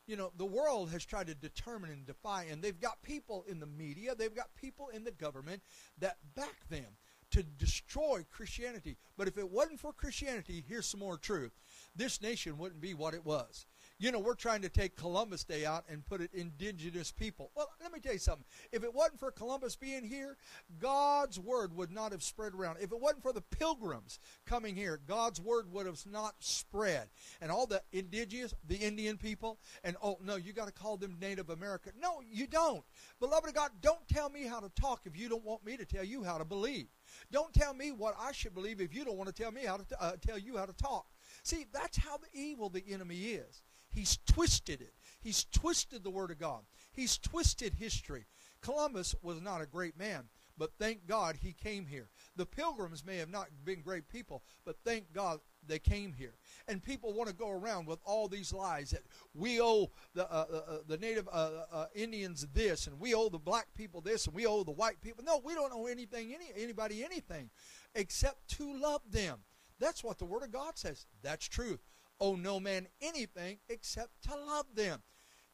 You 0.06 0.16
know, 0.16 0.32
the 0.36 0.44
world 0.44 0.90
has 0.90 1.04
tried 1.04 1.28
to 1.28 1.34
determine 1.34 1.92
and 1.92 2.04
defy, 2.04 2.46
and 2.50 2.60
they've 2.60 2.78
got 2.78 3.02
people 3.02 3.44
in 3.46 3.60
the 3.60 3.66
media, 3.66 4.16
they've 4.16 4.34
got 4.34 4.54
people 4.56 4.88
in 4.88 5.04
the 5.04 5.12
government 5.12 5.62
that 5.98 6.16
back 6.34 6.68
them 6.68 6.96
to 7.30 7.42
destroy 7.42 8.24
Christianity. 8.30 8.96
But 9.16 9.26
if 9.26 9.38
it 9.38 9.50
wasn't 9.50 9.80
for 9.80 9.92
Christianity, 9.92 10.62
here's 10.66 10.86
some 10.86 11.00
more 11.00 11.16
truth 11.16 11.52
this 11.96 12.20
nation 12.20 12.58
wouldn't 12.58 12.80
be 12.80 12.94
what 12.94 13.14
it 13.14 13.24
was. 13.24 13.66
You 14.02 14.10
know, 14.10 14.18
we're 14.18 14.34
trying 14.34 14.62
to 14.62 14.68
take 14.68 14.96
Columbus 14.96 15.44
Day 15.44 15.64
out 15.64 15.84
and 15.88 16.04
put 16.04 16.20
it 16.20 16.34
indigenous 16.34 17.12
people. 17.12 17.52
Well, 17.54 17.70
let 17.80 17.92
me 17.92 18.00
tell 18.00 18.12
you 18.12 18.18
something. 18.18 18.44
If 18.72 18.82
it 18.82 18.92
wasn't 18.92 19.20
for 19.20 19.30
Columbus 19.30 19.76
being 19.76 20.02
here, 20.02 20.38
God's 20.80 21.38
word 21.38 21.72
would 21.76 21.92
not 21.92 22.10
have 22.10 22.24
spread 22.24 22.52
around. 22.52 22.78
If 22.80 22.90
it 22.90 23.00
wasn't 23.00 23.22
for 23.22 23.32
the 23.32 23.42
pilgrims 23.42 24.18
coming 24.44 24.74
here, 24.74 24.98
God's 25.06 25.40
word 25.40 25.72
would 25.72 25.86
have 25.86 26.04
not 26.04 26.34
spread. 26.40 27.10
And 27.40 27.52
all 27.52 27.64
the 27.64 27.80
indigenous, 27.92 28.52
the 28.66 28.74
Indian 28.74 29.18
people, 29.18 29.60
and 29.84 29.94
oh, 30.02 30.18
no, 30.20 30.34
you 30.34 30.52
got 30.52 30.66
to 30.66 30.72
call 30.72 30.96
them 30.96 31.16
Native 31.20 31.50
American. 31.50 31.92
No, 32.02 32.22
you 32.28 32.48
don't. 32.48 32.82
Beloved 33.20 33.50
of 33.50 33.54
God, 33.54 33.70
don't 33.82 34.08
tell 34.08 34.28
me 34.28 34.48
how 34.48 34.58
to 34.58 34.70
talk 34.70 35.02
if 35.04 35.16
you 35.16 35.28
don't 35.28 35.44
want 35.44 35.64
me 35.64 35.76
to 35.76 35.84
tell 35.84 36.02
you 36.02 36.24
how 36.24 36.38
to 36.38 36.44
believe. 36.44 36.88
Don't 37.30 37.54
tell 37.54 37.72
me 37.72 37.92
what 37.92 38.16
I 38.18 38.32
should 38.32 38.52
believe 38.52 38.80
if 38.80 38.92
you 38.92 39.04
don't 39.04 39.16
want 39.16 39.32
to 39.32 39.42
tell 39.42 39.52
me 39.52 39.64
how 39.64 39.76
to 39.76 39.84
uh, 40.00 40.12
tell 40.20 40.38
you 40.38 40.56
how 40.56 40.66
to 40.66 40.72
talk. 40.72 41.06
See, 41.44 41.66
that's 41.72 41.98
how 41.98 42.18
evil 42.34 42.68
the 42.68 42.82
enemy 42.88 43.16
is. 43.16 43.62
He's 43.92 44.18
twisted 44.26 44.80
it. 44.80 44.94
He's 45.20 45.44
twisted 45.44 46.02
the 46.02 46.10
Word 46.10 46.30
of 46.30 46.38
God. 46.38 46.62
He's 46.92 47.18
twisted 47.18 47.74
history. 47.74 48.26
Columbus 48.60 49.14
was 49.22 49.40
not 49.40 49.60
a 49.60 49.66
great 49.66 49.98
man, 49.98 50.28
but 50.56 50.72
thank 50.78 51.06
God 51.06 51.36
he 51.40 51.52
came 51.52 51.86
here. 51.86 52.08
The 52.36 52.46
pilgrims 52.46 53.04
may 53.04 53.16
have 53.18 53.28
not 53.28 53.48
been 53.64 53.82
great 53.82 54.08
people, 54.08 54.42
but 54.64 54.76
thank 54.84 55.12
God 55.12 55.40
they 55.66 55.78
came 55.78 56.12
here. 56.12 56.34
And 56.68 56.82
people 56.82 57.12
want 57.12 57.28
to 57.28 57.34
go 57.34 57.50
around 57.50 57.86
with 57.86 57.98
all 58.04 58.28
these 58.28 58.52
lies 58.52 58.90
that 58.90 59.02
we 59.34 59.60
owe 59.60 59.90
the 60.14 60.30
uh, 60.32 60.46
uh, 60.52 60.56
uh 60.56 60.78
the 60.86 60.96
native 60.96 61.28
uh, 61.32 61.50
uh, 61.72 61.86
Indians 61.94 62.46
this, 62.52 62.86
and 62.86 62.98
we 62.98 63.14
owe 63.14 63.28
the 63.28 63.38
black 63.38 63.66
people 63.74 64.00
this, 64.00 64.26
and 64.26 64.34
we 64.34 64.46
owe 64.46 64.64
the 64.64 64.70
white 64.70 65.00
people. 65.00 65.24
No, 65.24 65.40
we 65.44 65.54
don't 65.54 65.72
owe 65.72 65.86
anything, 65.86 66.32
any 66.34 66.46
anybody 66.56 67.04
anything, 67.04 67.50
except 67.94 68.48
to 68.56 68.76
love 68.80 69.02
them. 69.10 69.38
That's 69.78 70.04
what 70.04 70.18
the 70.18 70.24
Word 70.24 70.44
of 70.44 70.52
God 70.52 70.78
says. 70.78 71.06
That's 71.22 71.48
truth 71.48 71.80
owe 72.22 72.36
no 72.36 72.60
man 72.60 72.86
anything 73.02 73.58
except 73.68 74.22
to 74.22 74.36
love 74.36 74.66
them. 74.74 75.02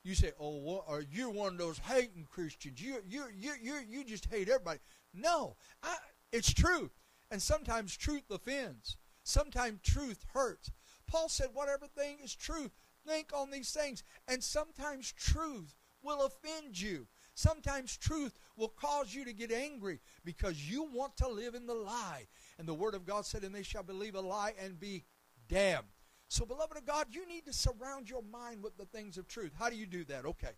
You 0.05 0.15
say, 0.15 0.33
"Oh, 0.39 0.59
well, 0.59 0.85
are 0.87 1.01
you 1.01 1.31
one 1.31 1.55
of 1.55 1.59
those 1.59 1.79
hating 1.79 2.27
Christians? 2.31 2.81
You, 2.81 3.03
you, 3.09 3.25
you, 3.37 3.55
you, 3.61 3.81
you 3.89 4.05
just 4.05 4.27
hate 4.27 4.49
everybody." 4.49 4.79
No, 5.13 5.57
I, 5.83 5.97
it's 6.31 6.53
truth, 6.53 6.93
and 7.31 7.43
sometimes 7.43 7.97
truth 7.97 8.31
offends. 8.31 8.97
Sometimes 9.25 9.81
truth 9.83 10.25
hurts. 10.33 10.71
Paul 11.07 11.29
said, 11.29 11.49
"Whatever 11.53 11.87
thing 11.87 12.19
is 12.23 12.35
truth, 12.35 12.71
think 13.07 13.33
on 13.35 13.51
these 13.51 13.73
things." 13.73 14.05
And 14.29 14.45
sometimes 14.45 15.13
truth 15.13 15.75
will 16.03 16.25
offend 16.25 16.81
you. 16.81 17.09
Sometimes 17.35 17.97
truth 17.97 18.39
will 18.57 18.69
cause 18.69 19.15
you 19.15 19.25
to 19.25 19.33
get 19.33 19.53
angry 19.53 20.01
because 20.25 20.69
you 20.69 20.83
want 20.93 21.17
to 21.19 21.29
live 21.29 21.55
in 21.55 21.67
the 21.67 21.75
lie. 21.75 22.27
And 22.59 22.67
the 22.67 22.75
Word 22.75 22.95
of 22.95 23.07
God 23.07 23.27
said, 23.27 23.45
And 23.45 23.55
they 23.55 23.63
shall 23.63 23.85
believe 23.85 24.17
a 24.17 24.21
lie 24.21 24.55
and 24.61 24.81
be 24.81 25.05
damned. 25.49 25.87
So, 26.29 26.45
beloved 26.45 26.77
of 26.77 26.87
God, 26.87 27.07
you 27.11 27.27
need 27.27 27.47
to 27.47 27.53
surround 27.53 28.09
your 28.11 28.23
mind 28.23 28.63
with 28.63 28.77
the 28.77 28.85
things 28.85 29.17
of 29.17 29.27
truth. 29.27 29.53
How 29.59 29.71
do 29.71 29.77
you 29.77 29.87
do 29.87 30.05
that? 30.05 30.27
Okay. 30.27 30.53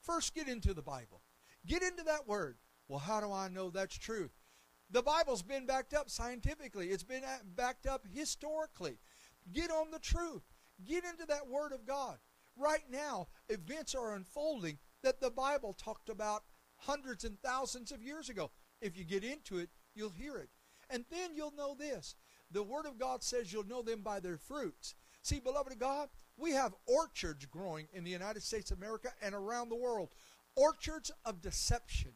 First, 0.00 0.34
get 0.34 0.48
into 0.48 0.74
the 0.74 0.82
Bible. 0.82 1.22
Get 1.66 1.82
into 1.82 2.02
that 2.04 2.28
word. 2.28 2.58
Well, 2.88 2.98
how 2.98 3.20
do 3.20 3.32
I 3.32 3.48
know 3.48 3.70
that's 3.70 3.96
truth? 3.96 4.32
The 4.90 5.02
Bible's 5.02 5.42
been 5.42 5.64
backed 5.64 5.94
up 5.94 6.10
scientifically, 6.10 6.88
it's 6.88 7.02
been 7.02 7.24
uh, 7.24 7.38
backed 7.56 7.86
up 7.86 8.06
historically. 8.12 8.98
Get 9.52 9.70
on 9.70 9.90
the 9.90 9.98
truth. 9.98 10.42
Get 10.86 11.04
into 11.04 11.26
that 11.26 11.48
word 11.48 11.72
of 11.72 11.86
God. 11.86 12.18
Right 12.56 12.84
now, 12.90 13.28
events 13.48 13.94
are 13.94 14.14
unfolding 14.14 14.78
that 15.02 15.20
the 15.20 15.30
Bible 15.30 15.74
talked 15.74 16.08
about 16.08 16.44
hundreds 16.76 17.24
and 17.24 17.40
thousands 17.40 17.92
of 17.92 18.02
years 18.02 18.28
ago. 18.28 18.50
If 18.80 18.96
you 18.96 19.04
get 19.04 19.24
into 19.24 19.58
it, 19.58 19.70
you'll 19.94 20.10
hear 20.10 20.36
it. 20.36 20.50
And 20.90 21.04
then 21.10 21.34
you'll 21.34 21.54
know 21.56 21.74
this. 21.74 22.14
The 22.50 22.62
Word 22.62 22.86
of 22.86 22.98
God 22.98 23.22
says 23.22 23.52
you'll 23.52 23.66
know 23.66 23.82
them 23.82 24.02
by 24.02 24.20
their 24.20 24.36
fruits. 24.36 24.94
See, 25.24 25.40
beloved 25.40 25.72
of 25.72 25.78
God, 25.78 26.10
we 26.36 26.50
have 26.50 26.74
orchards 26.86 27.46
growing 27.46 27.88
in 27.94 28.04
the 28.04 28.10
United 28.10 28.42
States 28.42 28.70
of 28.70 28.76
America 28.76 29.08
and 29.22 29.34
around 29.34 29.70
the 29.70 29.74
world. 29.74 30.10
Orchards 30.54 31.10
of 31.24 31.40
deception, 31.40 32.12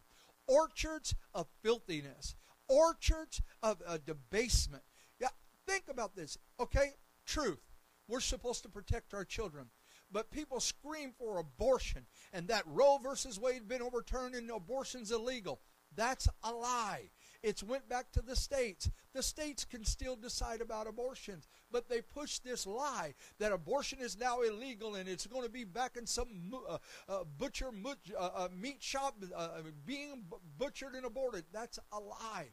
orchards 0.46 1.14
of 1.34 1.46
filthiness, 1.62 2.34
orchards 2.68 3.40
of 3.62 3.82
uh, 3.86 3.96
debasement. 4.04 4.82
Yeah, 5.18 5.28
think 5.66 5.84
about 5.88 6.16
this. 6.16 6.36
Okay, 6.60 6.92
truth. 7.24 7.62
We're 8.08 8.20
supposed 8.20 8.62
to 8.64 8.68
protect 8.68 9.14
our 9.14 9.24
children. 9.24 9.70
But 10.12 10.30
people 10.30 10.60
scream 10.60 11.12
for 11.18 11.38
abortion 11.38 12.04
and 12.34 12.46
that 12.48 12.64
Roe 12.66 12.98
versus 13.02 13.40
Wade 13.40 13.68
been 13.68 13.82
overturned 13.82 14.34
and 14.34 14.50
abortion's 14.50 15.12
illegal. 15.12 15.60
That's 15.96 16.28
a 16.42 16.52
lie. 16.52 17.08
It's 17.42 17.62
went 17.62 17.88
back 17.88 18.10
to 18.12 18.22
the 18.22 18.34
states. 18.34 18.90
The 19.14 19.22
states 19.22 19.64
can 19.64 19.84
still 19.84 20.16
decide 20.16 20.60
about 20.60 20.88
abortions, 20.88 21.46
but 21.70 21.88
they 21.88 22.00
push 22.00 22.40
this 22.40 22.66
lie 22.66 23.14
that 23.38 23.52
abortion 23.52 24.00
is 24.00 24.18
now 24.18 24.40
illegal 24.40 24.96
and 24.96 25.08
it's 25.08 25.26
going 25.26 25.44
to 25.44 25.50
be 25.50 25.64
back 25.64 25.96
in 25.96 26.06
some 26.06 26.52
uh, 26.68 26.78
uh, 27.08 27.24
butcher 27.38 27.70
uh, 28.18 28.30
uh, 28.34 28.48
meat 28.52 28.82
shop 28.82 29.16
uh, 29.34 29.48
being 29.86 30.24
butchered 30.58 30.94
and 30.94 31.06
aborted. 31.06 31.44
That's 31.52 31.78
a 31.92 32.00
lie. 32.00 32.48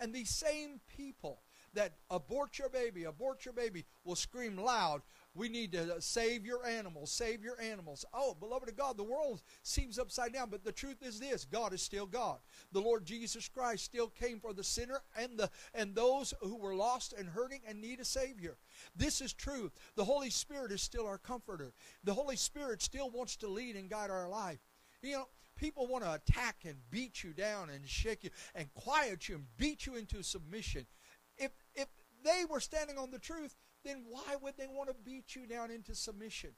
And 0.00 0.14
these 0.14 0.30
same 0.30 0.80
people 0.86 1.42
that 1.74 1.94
abort 2.10 2.58
your 2.58 2.68
baby, 2.68 3.04
abort 3.04 3.44
your 3.44 3.54
baby, 3.54 3.84
will 4.04 4.14
scream 4.14 4.56
loud 4.56 5.02
we 5.38 5.48
need 5.48 5.72
to 5.72 6.00
save 6.00 6.44
your 6.44 6.66
animals, 6.66 7.12
save 7.12 7.44
your 7.44 7.60
animals. 7.60 8.04
Oh, 8.12 8.34
beloved 8.34 8.68
of 8.68 8.76
God, 8.76 8.96
the 8.96 9.04
world 9.04 9.42
seems 9.62 9.98
upside 9.98 10.32
down, 10.32 10.50
but 10.50 10.64
the 10.64 10.72
truth 10.72 11.02
is 11.02 11.20
this 11.20 11.44
God 11.44 11.72
is 11.72 11.80
still 11.80 12.06
God. 12.06 12.38
The 12.72 12.80
Lord 12.80 13.04
Jesus 13.04 13.48
Christ 13.48 13.84
still 13.84 14.08
came 14.08 14.40
for 14.40 14.52
the 14.52 14.64
sinner 14.64 15.00
and 15.16 15.38
the 15.38 15.48
and 15.74 15.94
those 15.94 16.34
who 16.42 16.56
were 16.56 16.74
lost 16.74 17.14
and 17.16 17.28
hurting 17.28 17.60
and 17.66 17.80
need 17.80 18.00
a 18.00 18.04
Savior. 18.04 18.56
This 18.96 19.20
is 19.20 19.32
true. 19.32 19.70
The 19.94 20.04
Holy 20.04 20.30
Spirit 20.30 20.72
is 20.72 20.82
still 20.82 21.06
our 21.06 21.18
comforter. 21.18 21.72
The 22.02 22.14
Holy 22.14 22.36
Spirit 22.36 22.82
still 22.82 23.10
wants 23.10 23.36
to 23.36 23.48
lead 23.48 23.76
and 23.76 23.88
guide 23.88 24.10
our 24.10 24.28
life. 24.28 24.58
You 25.02 25.12
know, 25.12 25.28
people 25.56 25.86
want 25.86 26.02
to 26.02 26.14
attack 26.14 26.56
and 26.64 26.76
beat 26.90 27.22
you 27.22 27.32
down 27.32 27.70
and 27.70 27.86
shake 27.86 28.24
you 28.24 28.30
and 28.56 28.72
quiet 28.74 29.28
you 29.28 29.36
and 29.36 29.44
beat 29.56 29.86
you 29.86 29.94
into 29.94 30.22
submission. 30.24 30.86
If 31.36 31.52
if 31.76 31.86
they 32.24 32.44
were 32.44 32.60
standing 32.60 32.98
on 32.98 33.12
the 33.12 33.18
truth, 33.18 33.54
then 33.84 34.04
why 34.08 34.36
would 34.40 34.54
they 34.56 34.66
want 34.66 34.88
to 34.88 34.94
beat 35.04 35.34
you 35.34 35.46
down 35.46 35.70
into 35.70 35.94
submission? 35.94 36.50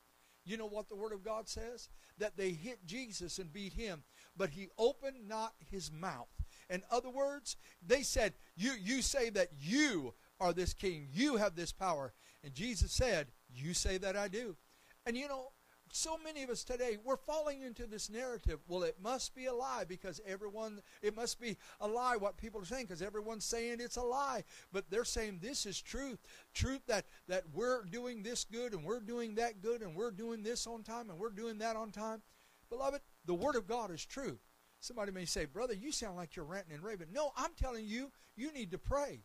You 0.44 0.56
know 0.56 0.66
what 0.66 0.88
the 0.88 0.96
Word 0.96 1.12
of 1.12 1.22
God 1.22 1.48
says? 1.48 1.88
That 2.18 2.36
they 2.36 2.50
hit 2.50 2.86
Jesus 2.86 3.38
and 3.38 3.52
beat 3.52 3.74
him, 3.74 4.02
but 4.36 4.50
he 4.50 4.68
opened 4.78 5.28
not 5.28 5.52
his 5.70 5.92
mouth. 5.92 6.28
In 6.68 6.82
other 6.90 7.10
words, 7.10 7.56
they 7.86 8.02
said, 8.02 8.34
You, 8.56 8.72
you 8.80 9.02
say 9.02 9.30
that 9.30 9.48
you 9.60 10.14
are 10.40 10.52
this 10.52 10.72
king, 10.72 11.08
you 11.12 11.36
have 11.36 11.54
this 11.54 11.72
power. 11.72 12.14
And 12.42 12.54
Jesus 12.54 12.92
said, 12.92 13.28
You 13.52 13.74
say 13.74 13.98
that 13.98 14.16
I 14.16 14.28
do. 14.28 14.56
And 15.04 15.16
you 15.16 15.28
know, 15.28 15.52
so 15.92 16.16
many 16.22 16.42
of 16.42 16.50
us 16.50 16.62
today, 16.62 16.98
we're 17.02 17.16
falling 17.16 17.62
into 17.62 17.86
this 17.86 18.08
narrative. 18.08 18.60
Well, 18.68 18.84
it 18.84 18.96
must 19.02 19.34
be 19.34 19.46
a 19.46 19.52
lie 19.52 19.84
because 19.88 20.20
everyone, 20.26 20.80
it 21.02 21.16
must 21.16 21.40
be 21.40 21.56
a 21.80 21.88
lie 21.88 22.16
what 22.16 22.36
people 22.36 22.60
are 22.60 22.64
saying 22.64 22.86
because 22.86 23.02
everyone's 23.02 23.44
saying 23.44 23.78
it's 23.80 23.96
a 23.96 24.02
lie. 24.02 24.44
But 24.72 24.90
they're 24.90 25.04
saying 25.04 25.40
this 25.42 25.66
is 25.66 25.80
truth. 25.80 26.18
Truth 26.54 26.82
that, 26.86 27.06
that 27.26 27.44
we're 27.52 27.84
doing 27.84 28.22
this 28.22 28.44
good 28.44 28.72
and 28.72 28.84
we're 28.84 29.00
doing 29.00 29.34
that 29.34 29.62
good 29.62 29.82
and 29.82 29.96
we're 29.96 30.12
doing 30.12 30.42
this 30.42 30.66
on 30.66 30.82
time 30.82 31.10
and 31.10 31.18
we're 31.18 31.30
doing 31.30 31.58
that 31.58 31.74
on 31.74 31.90
time. 31.90 32.22
Beloved, 32.68 33.00
the 33.24 33.34
Word 33.34 33.56
of 33.56 33.66
God 33.66 33.90
is 33.90 34.04
true. 34.04 34.38
Somebody 34.78 35.12
may 35.12 35.24
say, 35.24 35.44
Brother, 35.44 35.74
you 35.74 35.90
sound 35.90 36.16
like 36.16 36.36
you're 36.36 36.44
ranting 36.44 36.74
and 36.74 36.82
raving. 36.82 37.08
No, 37.12 37.32
I'm 37.36 37.50
telling 37.60 37.86
you, 37.86 38.12
you 38.36 38.52
need 38.52 38.70
to 38.70 38.78
pray. 38.78 39.24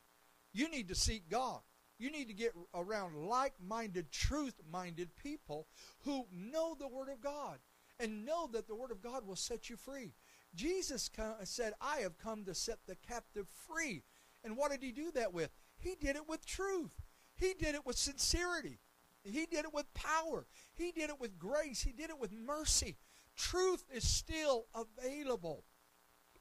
You 0.51 0.69
need 0.69 0.87
to 0.89 0.95
seek 0.95 1.29
God. 1.29 1.61
You 1.97 2.11
need 2.11 2.27
to 2.27 2.33
get 2.33 2.53
around 2.73 3.15
like 3.15 3.53
minded, 3.65 4.11
truth 4.11 4.55
minded 4.69 5.15
people 5.15 5.67
who 6.03 6.25
know 6.31 6.75
the 6.77 6.87
Word 6.87 7.09
of 7.09 7.21
God 7.21 7.59
and 7.99 8.25
know 8.25 8.49
that 8.51 8.67
the 8.67 8.75
Word 8.75 8.91
of 8.91 9.01
God 9.01 9.25
will 9.25 9.37
set 9.37 9.69
you 9.69 9.77
free. 9.77 10.13
Jesus 10.53 11.09
said, 11.43 11.73
I 11.79 11.97
have 11.97 12.17
come 12.17 12.43
to 12.45 12.53
set 12.53 12.79
the 12.85 12.95
captive 12.95 13.47
free. 13.67 14.03
And 14.43 14.57
what 14.57 14.71
did 14.71 14.83
he 14.83 14.91
do 14.91 15.11
that 15.11 15.33
with? 15.33 15.51
He 15.77 15.95
did 15.95 16.15
it 16.15 16.27
with 16.27 16.45
truth. 16.45 16.91
He 17.35 17.53
did 17.53 17.75
it 17.75 17.85
with 17.85 17.97
sincerity. 17.97 18.79
He 19.23 19.45
did 19.45 19.65
it 19.65 19.73
with 19.73 19.93
power. 19.93 20.45
He 20.73 20.91
did 20.91 21.09
it 21.09 21.19
with 21.19 21.39
grace. 21.39 21.81
He 21.81 21.91
did 21.91 22.09
it 22.09 22.19
with 22.19 22.31
mercy. 22.31 22.97
Truth 23.35 23.85
is 23.93 24.07
still 24.07 24.67
available. 24.75 25.63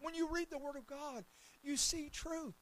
When 0.01 0.15
you 0.15 0.29
read 0.31 0.51
the 0.51 0.59
Word 0.59 0.77
of 0.77 0.87
God, 0.87 1.25
you 1.63 1.77
see 1.77 2.11
truth. 2.11 2.55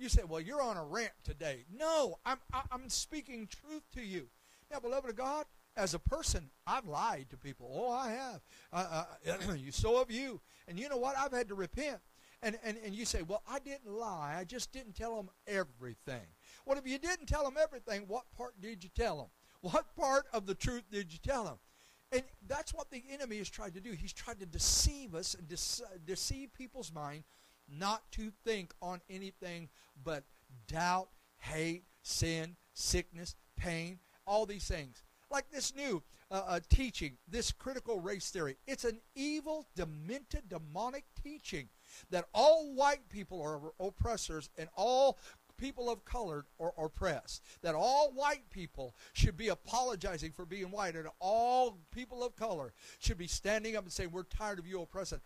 You 0.00 0.08
say, 0.08 0.22
well, 0.26 0.40
you're 0.40 0.62
on 0.62 0.78
a 0.78 0.84
rant 0.84 1.12
today. 1.22 1.66
No, 1.78 2.18
I'm, 2.24 2.38
I'm 2.72 2.88
speaking 2.88 3.46
truth 3.46 3.82
to 3.94 4.00
you. 4.00 4.28
Now, 4.72 4.80
beloved 4.80 5.10
of 5.10 5.16
God, 5.16 5.44
as 5.76 5.92
a 5.92 5.98
person, 5.98 6.48
I've 6.66 6.86
lied 6.86 7.26
to 7.30 7.36
people. 7.36 7.70
Oh, 7.70 7.92
I 7.92 8.10
have. 8.10 8.40
Uh, 8.72 9.04
uh, 9.28 9.54
you 9.56 9.70
so 9.72 9.98
have 9.98 10.10
you. 10.10 10.40
And 10.66 10.78
you 10.78 10.88
know 10.88 10.96
what? 10.96 11.18
I've 11.18 11.32
had 11.32 11.48
to 11.48 11.54
repent. 11.54 11.98
And, 12.42 12.58
and, 12.64 12.78
and 12.82 12.94
you 12.94 13.04
say, 13.04 13.20
well, 13.20 13.42
I 13.46 13.58
didn't 13.58 13.92
lie. 13.92 14.36
I 14.38 14.44
just 14.44 14.72
didn't 14.72 14.96
tell 14.96 15.16
them 15.16 15.28
everything. 15.46 16.26
Well, 16.64 16.78
if 16.78 16.86
you 16.86 16.98
didn't 16.98 17.26
tell 17.26 17.44
them 17.44 17.56
everything, 17.60 18.04
what 18.08 18.24
part 18.34 18.58
did 18.58 18.82
you 18.82 18.88
tell 18.96 19.18
them? 19.18 19.26
What 19.60 19.94
part 19.94 20.24
of 20.32 20.46
the 20.46 20.54
truth 20.54 20.84
did 20.90 21.12
you 21.12 21.18
tell 21.22 21.44
them? 21.44 21.58
And 22.12 22.22
that's 22.48 22.72
what 22.72 22.90
the 22.90 23.04
enemy 23.12 23.36
has 23.36 23.50
tried 23.50 23.74
to 23.74 23.80
do. 23.80 23.92
He's 23.92 24.14
tried 24.14 24.40
to 24.40 24.46
deceive 24.46 25.14
us 25.14 25.34
and 25.34 25.46
deceive 26.06 26.54
people's 26.54 26.90
mind 26.90 27.24
not 27.70 28.10
to 28.12 28.32
think 28.44 28.72
on 28.80 29.00
anything 29.08 29.68
but 30.02 30.24
doubt, 30.66 31.08
hate, 31.38 31.84
sin, 32.02 32.56
sickness, 32.72 33.34
pain, 33.56 33.98
all 34.26 34.46
these 34.46 34.66
things. 34.66 35.02
Like 35.30 35.50
this 35.50 35.74
new 35.74 36.02
uh, 36.30 36.42
uh, 36.46 36.60
teaching, 36.68 37.16
this 37.28 37.52
critical 37.52 38.00
race 38.00 38.30
theory. 38.30 38.56
It's 38.66 38.84
an 38.84 39.00
evil, 39.14 39.66
demented, 39.76 40.48
demonic 40.48 41.04
teaching 41.22 41.68
that 42.10 42.26
all 42.32 42.74
white 42.74 43.08
people 43.08 43.40
are 43.42 43.86
oppressors 43.86 44.50
and 44.58 44.68
all 44.76 45.18
people 45.60 45.90
of 45.90 46.04
color 46.04 46.46
are 46.58 46.72
oppressed. 46.78 47.42
That 47.62 47.74
all 47.74 48.12
white 48.12 48.48
people 48.50 48.94
should 49.12 49.36
be 49.36 49.48
apologizing 49.48 50.32
for 50.32 50.46
being 50.46 50.70
white, 50.70 50.96
and 50.96 51.08
all 51.20 51.78
people 51.94 52.24
of 52.24 52.34
color 52.34 52.72
should 52.98 53.18
be 53.18 53.26
standing 53.26 53.76
up 53.76 53.84
and 53.84 53.92
saying, 53.92 54.10
We're 54.10 54.22
tired 54.24 54.58
of 54.58 54.66
you 54.66 54.80
oppressing. 54.80 55.20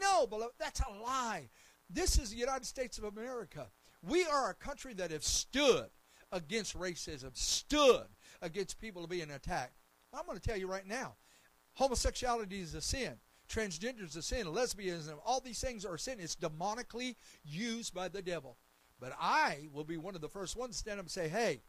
No, 0.00 0.26
beloved, 0.26 0.54
that's 0.58 0.80
a 0.80 1.02
lie. 1.02 1.50
This 1.90 2.18
is 2.18 2.30
the 2.30 2.36
United 2.36 2.66
States 2.66 2.98
of 2.98 3.04
America. 3.04 3.68
We 4.02 4.24
are 4.26 4.50
a 4.50 4.54
country 4.54 4.94
that 4.94 5.10
has 5.10 5.24
stood 5.24 5.86
against 6.32 6.78
racism, 6.78 7.36
stood 7.36 8.04
against 8.42 8.80
people 8.80 9.06
being 9.06 9.30
attacked. 9.30 9.74
I'm 10.12 10.26
going 10.26 10.38
to 10.38 10.46
tell 10.46 10.58
you 10.58 10.66
right 10.66 10.86
now 10.86 11.14
homosexuality 11.74 12.60
is 12.60 12.74
a 12.74 12.80
sin. 12.80 13.14
Transgender 13.48 14.04
is 14.04 14.16
a 14.16 14.22
sin. 14.22 14.46
Lesbianism, 14.46 15.18
all 15.24 15.40
these 15.40 15.60
things 15.60 15.84
are 15.84 15.98
sin. 15.98 16.18
It's 16.18 16.36
demonically 16.36 17.16
used 17.44 17.92
by 17.92 18.08
the 18.08 18.22
devil. 18.22 18.56
But 19.00 19.12
I 19.20 19.68
will 19.72 19.84
be 19.84 19.96
one 19.96 20.14
of 20.14 20.20
the 20.20 20.28
first 20.28 20.56
ones 20.56 20.76
to 20.76 20.78
stand 20.78 20.98
up 20.98 21.04
and 21.04 21.10
say, 21.10 21.28
hey, 21.28 21.62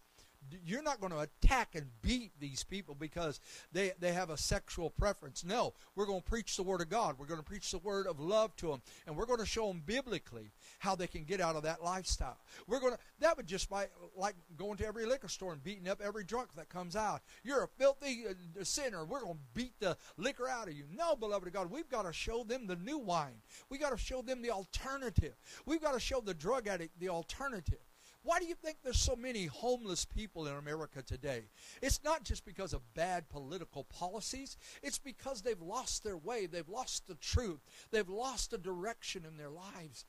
you're 0.65 0.83
not 0.83 0.99
going 0.99 1.11
to 1.11 1.19
attack 1.19 1.75
and 1.75 1.85
beat 2.01 2.31
these 2.39 2.63
people 2.63 2.95
because 2.95 3.39
they, 3.71 3.91
they 3.99 4.13
have 4.13 4.29
a 4.29 4.37
sexual 4.37 4.89
preference. 4.89 5.43
No, 5.43 5.73
we're 5.95 6.05
going 6.05 6.21
to 6.21 6.29
preach 6.29 6.57
the 6.57 6.63
Word 6.63 6.81
of 6.81 6.89
God. 6.89 7.15
We're 7.17 7.25
going 7.25 7.39
to 7.39 7.45
preach 7.45 7.71
the 7.71 7.79
Word 7.79 8.07
of 8.07 8.19
love 8.19 8.55
to 8.57 8.67
them. 8.67 8.81
And 9.07 9.15
we're 9.15 9.25
going 9.25 9.39
to 9.39 9.45
show 9.45 9.67
them 9.67 9.81
biblically 9.85 10.51
how 10.79 10.95
they 10.95 11.07
can 11.07 11.23
get 11.23 11.41
out 11.41 11.55
of 11.55 11.63
that 11.63 11.83
lifestyle. 11.83 12.37
We're 12.67 12.79
going 12.79 12.93
to, 12.93 12.99
that 13.19 13.37
would 13.37 13.47
just 13.47 13.69
by, 13.69 13.87
like 14.15 14.35
going 14.57 14.77
to 14.77 14.85
every 14.85 15.05
liquor 15.05 15.27
store 15.27 15.53
and 15.53 15.63
beating 15.63 15.87
up 15.87 16.01
every 16.03 16.23
drunk 16.23 16.49
that 16.55 16.69
comes 16.69 16.95
out. 16.95 17.21
You're 17.43 17.63
a 17.63 17.67
filthy 17.67 18.25
uh, 18.27 18.63
sinner. 18.63 19.05
We're 19.05 19.21
going 19.21 19.33
to 19.33 19.39
beat 19.53 19.73
the 19.79 19.97
liquor 20.17 20.47
out 20.47 20.67
of 20.67 20.73
you. 20.73 20.85
No, 20.93 21.15
beloved 21.15 21.47
of 21.47 21.53
God, 21.53 21.71
we've 21.71 21.89
got 21.89 22.03
to 22.03 22.13
show 22.13 22.43
them 22.43 22.67
the 22.67 22.75
new 22.75 22.97
wine. 22.97 23.41
We've 23.69 23.81
got 23.81 23.91
to 23.91 23.97
show 23.97 24.21
them 24.21 24.41
the 24.41 24.51
alternative. 24.51 25.35
We've 25.65 25.81
got 25.81 25.93
to 25.93 25.99
show 25.99 26.21
the 26.21 26.33
drug 26.33 26.67
addict 26.67 26.99
the 26.99 27.09
alternative. 27.09 27.79
Why 28.25 28.39
do 28.39 28.47
you 28.47 28.55
think 28.55 28.77
there's 28.83 28.99
so 28.99 29.15
many 29.15 29.45
homeless 29.45 30.03
people 30.03 30.47
in 30.47 30.55
America 30.55 31.03
today? 31.03 31.43
It's 31.83 32.03
not 32.03 32.23
just 32.23 32.43
because 32.43 32.73
of 32.73 32.81
bad 32.95 33.29
political 33.29 33.83
policies. 33.83 34.57
It's 34.81 34.97
because 34.97 35.43
they've 35.43 35.61
lost 35.61 36.03
their 36.03 36.17
way. 36.17 36.47
They've 36.47 36.67
lost 36.67 37.07
the 37.07 37.13
truth. 37.15 37.59
They've 37.91 38.09
lost 38.09 38.49
the 38.49 38.57
direction 38.57 39.25
in 39.27 39.37
their 39.37 39.51
lives. 39.51 40.05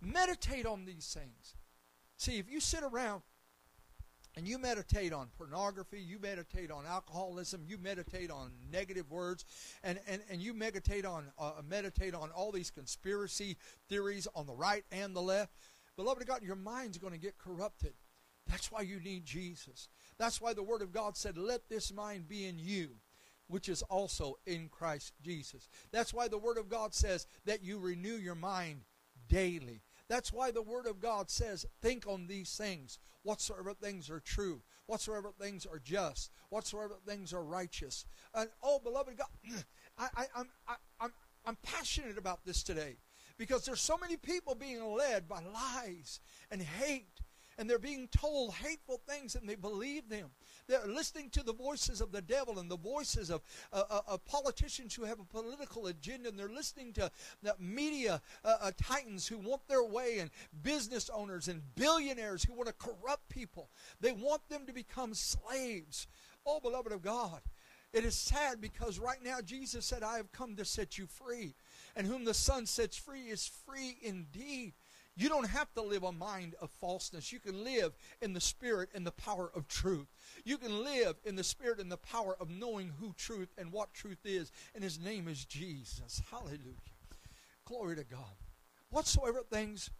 Meditate 0.00 0.64
on 0.64 0.86
these 0.86 1.12
things. 1.12 1.54
See, 2.16 2.38
if 2.38 2.50
you 2.50 2.60
sit 2.60 2.82
around 2.82 3.20
and 4.36 4.48
you 4.48 4.58
meditate 4.58 5.12
on 5.12 5.28
pornography, 5.36 6.00
you 6.00 6.18
meditate 6.18 6.70
on 6.70 6.86
alcoholism, 6.86 7.62
you 7.66 7.76
meditate 7.76 8.30
on 8.30 8.52
negative 8.72 9.10
words, 9.10 9.44
and, 9.82 10.00
and, 10.08 10.22
and 10.30 10.40
you 10.40 10.54
meditate 10.54 11.04
on 11.04 11.26
uh, 11.38 11.52
meditate 11.68 12.14
on 12.14 12.30
all 12.30 12.52
these 12.52 12.70
conspiracy 12.70 13.58
theories 13.90 14.26
on 14.34 14.46
the 14.46 14.54
right 14.54 14.84
and 14.90 15.14
the 15.14 15.20
left, 15.20 15.52
Beloved 15.96 16.22
of 16.22 16.28
God, 16.28 16.42
your 16.42 16.56
mind's 16.56 16.98
going 16.98 17.12
to 17.12 17.18
get 17.18 17.38
corrupted. 17.38 17.94
That's 18.46 18.72
why 18.72 18.82
you 18.82 19.00
need 19.00 19.24
Jesus. 19.24 19.88
That's 20.18 20.40
why 20.40 20.54
the 20.54 20.62
Word 20.62 20.82
of 20.82 20.92
God 20.92 21.16
said, 21.16 21.36
Let 21.36 21.68
this 21.68 21.92
mind 21.92 22.28
be 22.28 22.46
in 22.46 22.58
you, 22.58 22.90
which 23.48 23.68
is 23.68 23.82
also 23.82 24.38
in 24.46 24.68
Christ 24.68 25.12
Jesus. 25.22 25.68
That's 25.92 26.12
why 26.12 26.28
the 26.28 26.38
Word 26.38 26.58
of 26.58 26.68
God 26.68 26.94
says 26.94 27.26
that 27.44 27.62
you 27.62 27.78
renew 27.78 28.16
your 28.16 28.34
mind 28.34 28.82
daily. 29.28 29.82
That's 30.08 30.32
why 30.32 30.50
the 30.50 30.62
Word 30.62 30.86
of 30.86 31.00
God 31.00 31.30
says, 31.30 31.66
Think 31.80 32.06
on 32.06 32.26
these 32.26 32.56
things. 32.56 32.98
Whatsoever 33.22 33.74
things 33.74 34.08
are 34.08 34.20
true, 34.20 34.62
whatsoever 34.86 35.30
things 35.38 35.66
are 35.66 35.78
just, 35.78 36.32
whatsoever 36.48 36.94
things 37.06 37.34
are 37.34 37.44
righteous. 37.44 38.06
And 38.34 38.48
oh, 38.62 38.78
beloved 38.78 39.18
God, 39.18 39.28
I, 39.98 40.08
I, 40.16 40.24
I'm, 40.34 40.48
I, 40.66 40.74
I'm, 41.00 41.12
I'm 41.44 41.56
passionate 41.62 42.16
about 42.16 42.44
this 42.44 42.62
today 42.62 42.96
because 43.40 43.64
there's 43.64 43.80
so 43.80 43.96
many 43.96 44.18
people 44.18 44.54
being 44.54 44.84
led 44.84 45.26
by 45.26 45.40
lies 45.40 46.20
and 46.50 46.60
hate 46.60 47.22
and 47.56 47.68
they're 47.68 47.78
being 47.78 48.06
told 48.08 48.52
hateful 48.52 49.00
things 49.08 49.34
and 49.34 49.48
they 49.48 49.54
believe 49.54 50.10
them. 50.10 50.28
They're 50.68 50.86
listening 50.86 51.30
to 51.30 51.42
the 51.42 51.54
voices 51.54 52.02
of 52.02 52.12
the 52.12 52.20
devil 52.20 52.58
and 52.58 52.70
the 52.70 52.76
voices 52.76 53.30
of, 53.30 53.40
uh, 53.72 53.82
uh, 53.88 54.00
of 54.08 54.24
politicians 54.26 54.94
who 54.94 55.04
have 55.04 55.20
a 55.20 55.24
political 55.24 55.86
agenda, 55.86 56.28
and 56.28 56.38
they're 56.38 56.50
listening 56.50 56.92
to 56.94 57.10
the 57.42 57.54
media 57.58 58.20
uh, 58.44 58.56
uh 58.60 58.72
titans 58.82 59.26
who 59.26 59.38
want 59.38 59.66
their 59.68 59.84
way, 59.84 60.18
and 60.18 60.30
business 60.62 61.10
owners 61.12 61.48
and 61.48 61.62
billionaires 61.76 62.44
who 62.44 62.52
want 62.52 62.68
to 62.68 62.74
corrupt 62.74 63.28
people. 63.30 63.70
They 64.00 64.12
want 64.12 64.46
them 64.50 64.66
to 64.66 64.72
become 64.72 65.14
slaves. 65.14 66.06
Oh, 66.46 66.60
beloved 66.60 66.92
of 66.92 67.02
God, 67.02 67.40
it 67.92 68.04
is 68.04 68.16
sad 68.16 68.60
because 68.60 68.98
right 68.98 69.22
now 69.22 69.40
Jesus 69.40 69.84
said, 69.84 70.02
I 70.02 70.16
have 70.16 70.30
come 70.30 70.56
to 70.56 70.64
set 70.64 70.96
you 70.96 71.06
free 71.06 71.54
and 71.96 72.06
whom 72.06 72.24
the 72.24 72.34
Son 72.34 72.66
sets 72.66 72.96
free 72.96 73.28
is 73.28 73.50
free 73.66 73.98
indeed. 74.02 74.74
You 75.16 75.28
don't 75.28 75.48
have 75.48 75.72
to 75.74 75.82
live 75.82 76.02
a 76.02 76.12
mind 76.12 76.54
of 76.62 76.70
falseness. 76.70 77.32
You 77.32 77.40
can 77.40 77.64
live 77.64 77.92
in 78.22 78.32
the 78.32 78.40
spirit 78.40 78.90
and 78.94 79.06
the 79.06 79.12
power 79.12 79.50
of 79.54 79.68
truth. 79.68 80.06
You 80.44 80.56
can 80.56 80.82
live 80.84 81.16
in 81.24 81.36
the 81.36 81.44
spirit 81.44 81.80
and 81.80 81.92
the 81.92 81.98
power 81.98 82.36
of 82.40 82.48
knowing 82.48 82.92
who 83.00 83.12
truth 83.14 83.50
and 83.58 83.72
what 83.72 83.92
truth 83.92 84.24
is, 84.24 84.50
and 84.74 84.82
his 84.82 84.98
name 84.98 85.28
is 85.28 85.44
Jesus. 85.44 86.22
Hallelujah. 86.30 86.76
Glory 87.66 87.96
to 87.96 88.04
God. 88.04 88.36
Whatsoever 88.88 89.42
things 89.42 89.90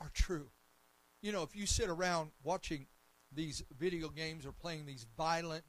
are 0.00 0.10
true. 0.14 0.48
You 1.20 1.32
know, 1.32 1.42
if 1.42 1.54
you 1.54 1.66
sit 1.66 1.90
around 1.90 2.30
watching 2.42 2.86
these 3.32 3.62
video 3.78 4.08
games 4.08 4.46
or 4.46 4.52
playing 4.52 4.86
these 4.86 5.06
violent, 5.16 5.64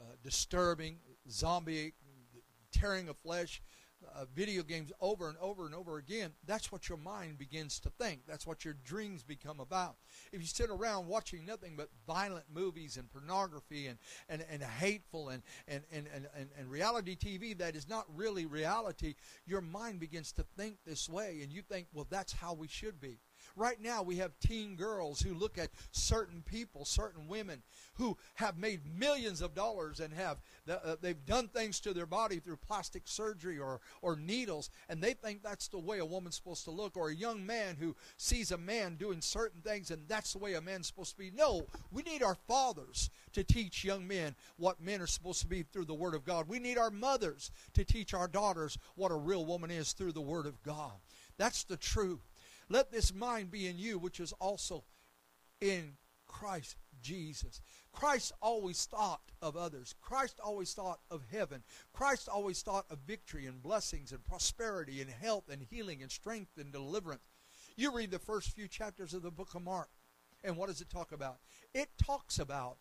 uh, 0.00 0.14
disturbing, 0.22 0.96
zombie, 1.30 1.92
tearing 2.72 3.08
of 3.08 3.16
flesh, 3.18 3.62
uh, 4.14 4.24
video 4.34 4.62
games 4.62 4.92
over 5.00 5.28
and 5.28 5.36
over 5.38 5.66
and 5.66 5.74
over 5.74 5.98
again, 5.98 6.32
that's 6.46 6.70
what 6.70 6.88
your 6.88 6.98
mind 6.98 7.38
begins 7.38 7.80
to 7.80 7.90
think. 7.90 8.20
That's 8.26 8.46
what 8.46 8.64
your 8.64 8.74
dreams 8.84 9.22
become 9.22 9.60
about. 9.60 9.96
If 10.32 10.40
you 10.40 10.46
sit 10.46 10.70
around 10.70 11.06
watching 11.06 11.44
nothing 11.44 11.74
but 11.76 11.88
violent 12.06 12.44
movies 12.52 12.96
and 12.96 13.10
pornography 13.10 13.86
and, 13.86 13.98
and, 14.28 14.44
and 14.50 14.62
hateful 14.62 15.28
and, 15.30 15.42
and, 15.66 15.82
and, 15.92 16.06
and, 16.14 16.48
and 16.58 16.70
reality 16.70 17.16
TV 17.16 17.56
that 17.58 17.76
is 17.76 17.88
not 17.88 18.04
really 18.14 18.46
reality, 18.46 19.14
your 19.46 19.60
mind 19.60 20.00
begins 20.00 20.32
to 20.32 20.44
think 20.56 20.76
this 20.86 21.08
way, 21.08 21.40
and 21.42 21.52
you 21.52 21.62
think, 21.62 21.86
well, 21.92 22.06
that's 22.08 22.32
how 22.32 22.54
we 22.54 22.68
should 22.68 23.00
be. 23.00 23.18
Right 23.58 23.82
now, 23.82 24.02
we 24.02 24.16
have 24.16 24.38
teen 24.38 24.76
girls 24.76 25.20
who 25.20 25.34
look 25.34 25.58
at 25.58 25.70
certain 25.90 26.42
people, 26.42 26.84
certain 26.84 27.26
women 27.26 27.62
who 27.94 28.16
have 28.34 28.56
made 28.56 28.82
millions 28.96 29.42
of 29.42 29.52
dollars 29.52 29.98
and 29.98 30.14
have 30.14 30.38
uh, 30.70 30.94
they've 31.00 31.26
done 31.26 31.48
things 31.48 31.80
to 31.80 31.92
their 31.92 32.06
body 32.06 32.38
through 32.38 32.56
plastic 32.56 33.02
surgery 33.06 33.58
or 33.58 33.80
or 34.00 34.14
needles, 34.14 34.70
and 34.88 35.02
they 35.02 35.12
think 35.12 35.42
that's 35.42 35.66
the 35.66 35.78
way 35.78 35.98
a 35.98 36.04
woman's 36.04 36.36
supposed 36.36 36.64
to 36.64 36.70
look. 36.70 36.96
Or 36.96 37.08
a 37.08 37.14
young 37.14 37.44
man 37.44 37.76
who 37.80 37.96
sees 38.16 38.52
a 38.52 38.58
man 38.58 38.94
doing 38.94 39.20
certain 39.20 39.60
things, 39.60 39.90
and 39.90 40.02
that's 40.06 40.34
the 40.34 40.38
way 40.38 40.54
a 40.54 40.60
man's 40.60 40.86
supposed 40.86 41.12
to 41.12 41.18
be. 41.18 41.32
No, 41.34 41.66
we 41.90 42.02
need 42.02 42.22
our 42.22 42.36
fathers 42.46 43.10
to 43.32 43.42
teach 43.42 43.84
young 43.84 44.06
men 44.06 44.36
what 44.56 44.80
men 44.80 45.00
are 45.00 45.06
supposed 45.08 45.40
to 45.40 45.48
be 45.48 45.64
through 45.64 45.86
the 45.86 45.94
Word 45.94 46.14
of 46.14 46.24
God. 46.24 46.48
We 46.48 46.60
need 46.60 46.78
our 46.78 46.90
mothers 46.90 47.50
to 47.74 47.84
teach 47.84 48.14
our 48.14 48.28
daughters 48.28 48.78
what 48.94 49.10
a 49.10 49.16
real 49.16 49.44
woman 49.44 49.72
is 49.72 49.92
through 49.92 50.12
the 50.12 50.20
Word 50.20 50.46
of 50.46 50.62
God. 50.62 50.92
That's 51.38 51.64
the 51.64 51.76
truth. 51.76 52.20
Let 52.68 52.92
this 52.92 53.14
mind 53.14 53.50
be 53.50 53.66
in 53.66 53.78
you, 53.78 53.98
which 53.98 54.20
is 54.20 54.32
also 54.34 54.84
in 55.60 55.96
Christ 56.26 56.76
Jesus. 57.00 57.60
Christ 57.92 58.32
always 58.42 58.84
thought 58.84 59.22
of 59.40 59.56
others. 59.56 59.94
Christ 60.00 60.40
always 60.42 60.72
thought 60.74 61.00
of 61.10 61.22
heaven. 61.30 61.62
Christ 61.92 62.28
always 62.28 62.62
thought 62.62 62.86
of 62.90 62.98
victory 63.06 63.46
and 63.46 63.62
blessings 63.62 64.12
and 64.12 64.24
prosperity 64.24 65.00
and 65.00 65.10
health 65.10 65.48
and 65.50 65.62
healing 65.62 66.02
and 66.02 66.10
strength 66.10 66.58
and 66.58 66.72
deliverance. 66.72 67.22
You 67.76 67.94
read 67.94 68.10
the 68.10 68.18
first 68.18 68.52
few 68.52 68.68
chapters 68.68 69.14
of 69.14 69.22
the 69.22 69.30
book 69.30 69.54
of 69.54 69.62
Mark, 69.62 69.88
and 70.42 70.56
what 70.56 70.68
does 70.68 70.80
it 70.80 70.90
talk 70.90 71.12
about? 71.12 71.38
It 71.74 71.88
talks 72.02 72.38
about 72.38 72.78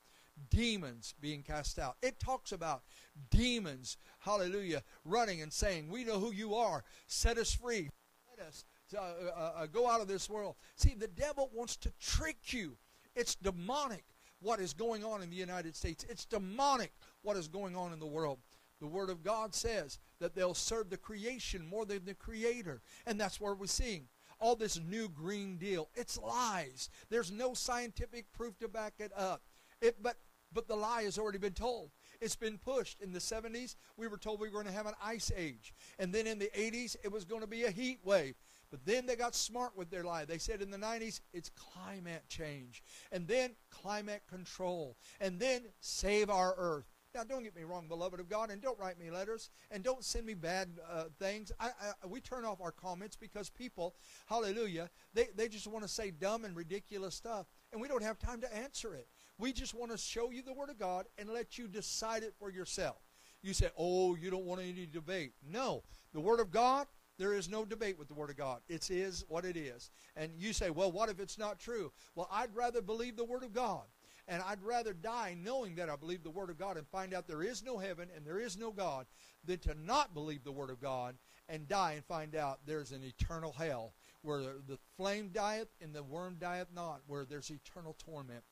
demons 0.49 1.13
being 1.19 1.43
cast 1.43 1.79
out. 1.79 1.97
It 2.01 2.19
talks 2.19 2.51
about 2.51 2.83
demons, 3.29 3.97
hallelujah, 4.19 4.83
running 5.05 5.41
and 5.41 5.53
saying, 5.53 5.89
We 5.89 6.03
know 6.03 6.19
who 6.19 6.31
you 6.31 6.55
are. 6.55 6.83
Set 7.07 7.37
us 7.37 7.53
free. 7.53 7.89
Let 8.37 8.47
us 8.47 8.65
uh, 8.95 9.01
uh, 9.01 9.51
uh, 9.55 9.65
go 9.67 9.89
out 9.89 10.01
of 10.01 10.07
this 10.07 10.29
world. 10.29 10.55
See, 10.75 10.95
the 10.97 11.07
devil 11.07 11.49
wants 11.53 11.75
to 11.77 11.91
trick 11.99 12.53
you. 12.53 12.77
It's 13.15 13.35
demonic 13.35 14.03
what 14.39 14.59
is 14.59 14.73
going 14.73 15.03
on 15.03 15.21
in 15.21 15.29
the 15.29 15.35
United 15.35 15.75
States. 15.75 16.05
It's 16.09 16.25
demonic 16.25 16.91
what 17.21 17.37
is 17.37 17.47
going 17.47 17.75
on 17.75 17.93
in 17.93 17.99
the 17.99 18.05
world. 18.05 18.39
The 18.79 18.87
Word 18.87 19.09
of 19.09 19.23
God 19.23 19.55
says 19.55 19.99
that 20.19 20.35
they'll 20.35 20.53
serve 20.53 20.89
the 20.89 20.97
creation 20.97 21.65
more 21.65 21.85
than 21.85 22.05
the 22.05 22.13
Creator. 22.13 22.81
And 23.05 23.19
that's 23.19 23.41
what 23.41 23.57
we're 23.57 23.65
seeing. 23.65 24.07
All 24.39 24.55
this 24.55 24.79
new 24.79 25.09
Green 25.09 25.57
Deal, 25.57 25.89
it's 25.95 26.19
lies. 26.19 26.89
There's 27.09 27.31
no 27.31 27.55
scientific 27.55 28.31
proof 28.33 28.59
to 28.59 28.67
back 28.67 28.93
it 28.99 29.11
up. 29.17 29.41
It, 29.81 30.01
but, 30.01 30.17
but 30.53 30.67
the 30.67 30.75
lie 30.75 31.03
has 31.03 31.17
already 31.17 31.39
been 31.39 31.53
told. 31.53 31.89
It's 32.21 32.35
been 32.35 32.59
pushed. 32.59 33.01
In 33.01 33.13
the 33.13 33.19
70s, 33.19 33.75
we 33.95 34.07
were 34.07 34.17
told 34.17 34.39
we 34.39 34.47
were 34.47 34.53
going 34.53 34.67
to 34.67 34.71
have 34.71 34.85
an 34.85 34.93
ice 35.03 35.31
age. 35.35 35.73
And 35.97 36.13
then 36.13 36.27
in 36.27 36.37
the 36.37 36.51
80s, 36.55 36.95
it 37.03 37.11
was 37.11 37.25
going 37.25 37.41
to 37.41 37.47
be 37.47 37.63
a 37.63 37.71
heat 37.71 37.99
wave. 38.03 38.35
But 38.69 38.85
then 38.85 39.05
they 39.05 39.15
got 39.15 39.35
smart 39.35 39.77
with 39.77 39.89
their 39.89 40.03
lie. 40.03 40.25
They 40.25 40.37
said 40.37 40.61
in 40.61 40.71
the 40.71 40.77
90s, 40.77 41.21
it's 41.33 41.49
climate 41.49 42.23
change. 42.27 42.83
And 43.11 43.27
then 43.27 43.51
climate 43.69 44.23
control. 44.29 44.97
And 45.21 45.39
then 45.39 45.63
save 45.79 46.29
our 46.29 46.53
earth. 46.57 46.85
Now, 47.15 47.23
don't 47.23 47.43
get 47.43 47.55
me 47.55 47.63
wrong, 47.63 47.87
beloved 47.87 48.19
of 48.19 48.29
God, 48.29 48.51
and 48.51 48.61
don't 48.61 48.77
write 48.77 48.99
me 48.99 49.09
letters 49.09 49.49
and 49.71 49.83
don't 49.83 50.03
send 50.03 50.25
me 50.25 50.35
bad 50.35 50.69
uh, 50.91 51.05
things. 51.17 51.51
I, 51.59 51.69
I, 51.69 52.07
we 52.07 52.19
turn 52.21 52.45
off 52.45 52.61
our 52.61 52.71
comments 52.71 53.15
because 53.15 53.49
people, 53.49 53.95
hallelujah, 54.27 54.89
they, 55.15 55.29
they 55.35 55.47
just 55.47 55.65
want 55.65 55.83
to 55.83 55.89
say 55.89 56.11
dumb 56.11 56.45
and 56.45 56.55
ridiculous 56.55 57.15
stuff, 57.15 57.47
and 57.71 57.81
we 57.81 57.87
don't 57.87 58.03
have 58.03 58.19
time 58.19 58.41
to 58.41 58.55
answer 58.55 58.93
it. 58.93 59.07
We 59.39 59.51
just 59.51 59.73
want 59.73 59.91
to 59.91 59.97
show 59.97 60.29
you 60.29 60.43
the 60.43 60.53
Word 60.53 60.69
of 60.69 60.77
God 60.77 61.07
and 61.17 61.29
let 61.29 61.57
you 61.57 61.67
decide 61.67 62.23
it 62.23 62.35
for 62.37 62.51
yourself. 62.51 62.97
You 63.41 63.53
say, 63.53 63.69
oh, 63.77 64.15
you 64.15 64.29
don't 64.29 64.45
want 64.45 64.61
any 64.61 64.85
debate. 64.85 65.33
No. 65.47 65.83
The 66.13 66.19
Word 66.19 66.39
of 66.39 66.51
God 66.51 66.87
there 67.17 67.33
is 67.33 67.49
no 67.49 67.65
debate 67.65 67.97
with 67.97 68.07
the 68.07 68.13
Word 68.13 68.29
of 68.29 68.37
God. 68.37 68.61
It 68.69 68.89
is 68.91 69.25
what 69.27 69.45
it 69.45 69.57
is. 69.57 69.89
And 70.15 70.31
you 70.37 70.53
say, 70.53 70.69
well, 70.69 70.91
what 70.91 71.09
if 71.09 71.19
it's 71.19 71.37
not 71.37 71.59
true? 71.59 71.91
Well, 72.15 72.29
I'd 72.31 72.55
rather 72.55 72.81
believe 72.81 73.15
the 73.15 73.23
Word 73.23 73.43
of 73.43 73.53
God. 73.53 73.83
And 74.27 74.43
I'd 74.45 74.61
rather 74.61 74.93
die 74.93 75.37
knowing 75.41 75.75
that 75.75 75.89
I 75.89 75.95
believe 75.95 76.21
the 76.21 76.29
Word 76.29 76.49
of 76.49 76.59
God 76.59 76.77
and 76.77 76.85
find 76.87 77.13
out 77.13 77.27
there 77.27 77.43
is 77.43 77.63
no 77.63 77.77
heaven 77.77 78.09
and 78.15 78.25
there 78.25 78.39
is 78.39 78.57
no 78.57 78.71
God 78.71 79.05
than 79.45 79.59
to 79.59 79.73
not 79.73 80.13
believe 80.13 80.43
the 80.43 80.51
Word 80.51 80.69
of 80.69 80.81
God 80.81 81.15
and 81.47 81.67
die 81.67 81.93
and 81.93 82.03
find 82.03 82.35
out 82.35 82.59
there's 82.65 82.91
an 82.91 83.03
eternal 83.03 83.53
hell 83.53 83.93
where 84.21 84.41
the 84.67 84.77
flame 84.97 85.29
dieth 85.33 85.69
and 85.81 85.95
the 85.95 86.03
worm 86.03 86.35
dieth 86.39 86.67
not, 86.75 87.01
where 87.07 87.23
there's 87.23 87.49
eternal 87.49 87.95
torment. 87.97 88.43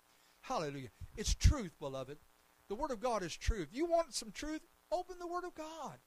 Hallelujah. 0.41 0.89
It's 1.17 1.35
truth, 1.35 1.77
beloved. 1.79 2.17
The 2.69 2.75
Word 2.75 2.91
of 2.91 3.01
God 3.01 3.21
is 3.21 3.35
truth. 3.35 3.67
You 3.73 3.85
want 3.85 4.13
some 4.13 4.31
truth? 4.31 4.61
Open 4.91 5.17
the 5.19 5.27
Word 5.27 5.43
of 5.43 5.55
God 5.55 5.97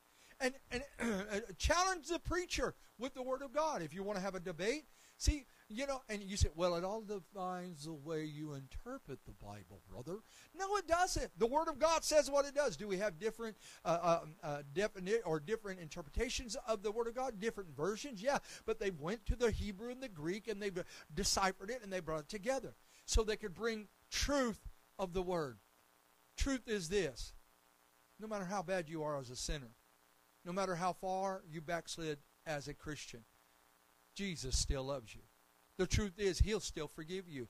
and, 0.40 0.54
and 0.98 1.42
challenge 1.58 2.08
the 2.08 2.18
preacher 2.18 2.74
with 2.98 3.14
the 3.14 3.22
Word 3.22 3.42
of 3.42 3.52
God. 3.52 3.82
If 3.82 3.94
you 3.94 4.02
want 4.02 4.18
to 4.18 4.22
have 4.22 4.34
a 4.34 4.40
debate, 4.40 4.84
see, 5.16 5.46
you 5.68 5.86
know, 5.86 6.00
and 6.08 6.22
you 6.22 6.36
say, 6.36 6.48
well, 6.54 6.76
it 6.76 6.84
all 6.84 7.02
defines 7.02 7.84
the 7.84 7.92
way 7.92 8.24
you 8.24 8.54
interpret 8.54 9.18
the 9.26 9.32
Bible, 9.32 9.82
brother. 9.90 10.20
No, 10.58 10.76
it 10.76 10.86
doesn't. 10.86 11.38
The 11.38 11.46
Word 11.46 11.68
of 11.68 11.78
God 11.78 12.04
says 12.04 12.30
what 12.30 12.46
it 12.46 12.54
does. 12.54 12.76
Do 12.76 12.88
we 12.88 12.98
have 12.98 13.18
different 13.18 13.56
uh, 13.84 13.98
uh, 14.02 14.20
uh, 14.42 14.58
definite 14.72 15.22
or 15.26 15.40
different 15.40 15.80
interpretations 15.80 16.56
of 16.66 16.82
the 16.82 16.90
Word 16.90 17.06
of 17.06 17.14
God? 17.14 17.38
Different 17.38 17.76
versions, 17.76 18.22
yeah. 18.22 18.38
But 18.64 18.80
they 18.80 18.90
went 18.90 19.26
to 19.26 19.36
the 19.36 19.50
Hebrew 19.50 19.90
and 19.90 20.02
the 20.02 20.08
Greek 20.08 20.48
and 20.48 20.62
they 20.62 20.70
deciphered 21.14 21.70
it 21.70 21.82
and 21.82 21.92
they 21.92 22.00
brought 22.00 22.20
it 22.20 22.28
together 22.28 22.74
so 23.04 23.22
they 23.22 23.36
could 23.36 23.54
bring 23.54 23.88
truth 24.10 24.68
of 24.98 25.12
the 25.12 25.22
Word. 25.22 25.58
Truth 26.36 26.68
is 26.68 26.88
this: 26.88 27.34
no 28.20 28.26
matter 28.26 28.44
how 28.44 28.62
bad 28.62 28.88
you 28.88 29.02
are 29.02 29.18
as 29.18 29.28
a 29.28 29.36
sinner, 29.36 29.72
no 30.48 30.54
matter 30.54 30.74
how 30.74 30.94
far 30.94 31.42
you 31.52 31.60
backslid 31.60 32.18
as 32.46 32.68
a 32.68 32.74
Christian, 32.74 33.20
Jesus 34.16 34.58
still 34.58 34.84
loves 34.84 35.14
you. 35.14 35.20
The 35.76 35.86
truth 35.86 36.18
is, 36.18 36.38
He'll 36.38 36.58
still 36.58 36.88
forgive 36.88 37.28
you. 37.28 37.48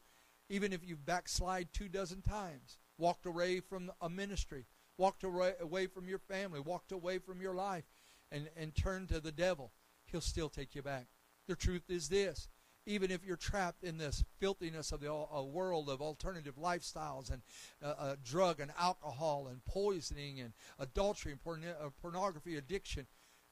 Even 0.50 0.72
if 0.72 0.84
you 0.84 0.96
backslide 0.96 1.68
two 1.72 1.88
dozen 1.88 2.22
times, 2.22 2.76
walked 2.98 3.24
away 3.24 3.60
from 3.60 3.92
a 4.00 4.10
ministry, 4.10 4.66
walked 4.96 5.22
away 5.22 5.86
from 5.86 6.08
your 6.08 6.18
family, 6.18 6.58
walked 6.58 6.90
away 6.90 7.18
from 7.18 7.40
your 7.40 7.54
life, 7.54 7.84
and, 8.32 8.50
and 8.56 8.74
turned 8.74 9.10
to 9.10 9.20
the 9.20 9.30
devil, 9.30 9.70
He'll 10.06 10.20
still 10.20 10.48
take 10.48 10.74
you 10.74 10.82
back. 10.82 11.06
The 11.46 11.54
truth 11.54 11.88
is 11.88 12.08
this 12.08 12.48
even 12.88 13.10
if 13.10 13.22
you're 13.22 13.36
trapped 13.36 13.84
in 13.84 13.98
this 13.98 14.24
filthiness 14.40 14.92
of 14.92 15.00
the 15.00 15.12
world 15.42 15.90
of 15.90 16.00
alternative 16.00 16.54
lifestyles 16.56 17.30
and 17.30 17.42
uh, 17.84 17.94
uh, 17.98 18.16
drug 18.24 18.60
and 18.60 18.72
alcohol 18.80 19.48
and 19.50 19.62
poisoning 19.66 20.40
and 20.40 20.54
adultery 20.78 21.32
and 21.32 21.40
porn- 21.42 21.62
uh, 21.64 21.90
pornography 22.00 22.56
addiction, 22.56 23.06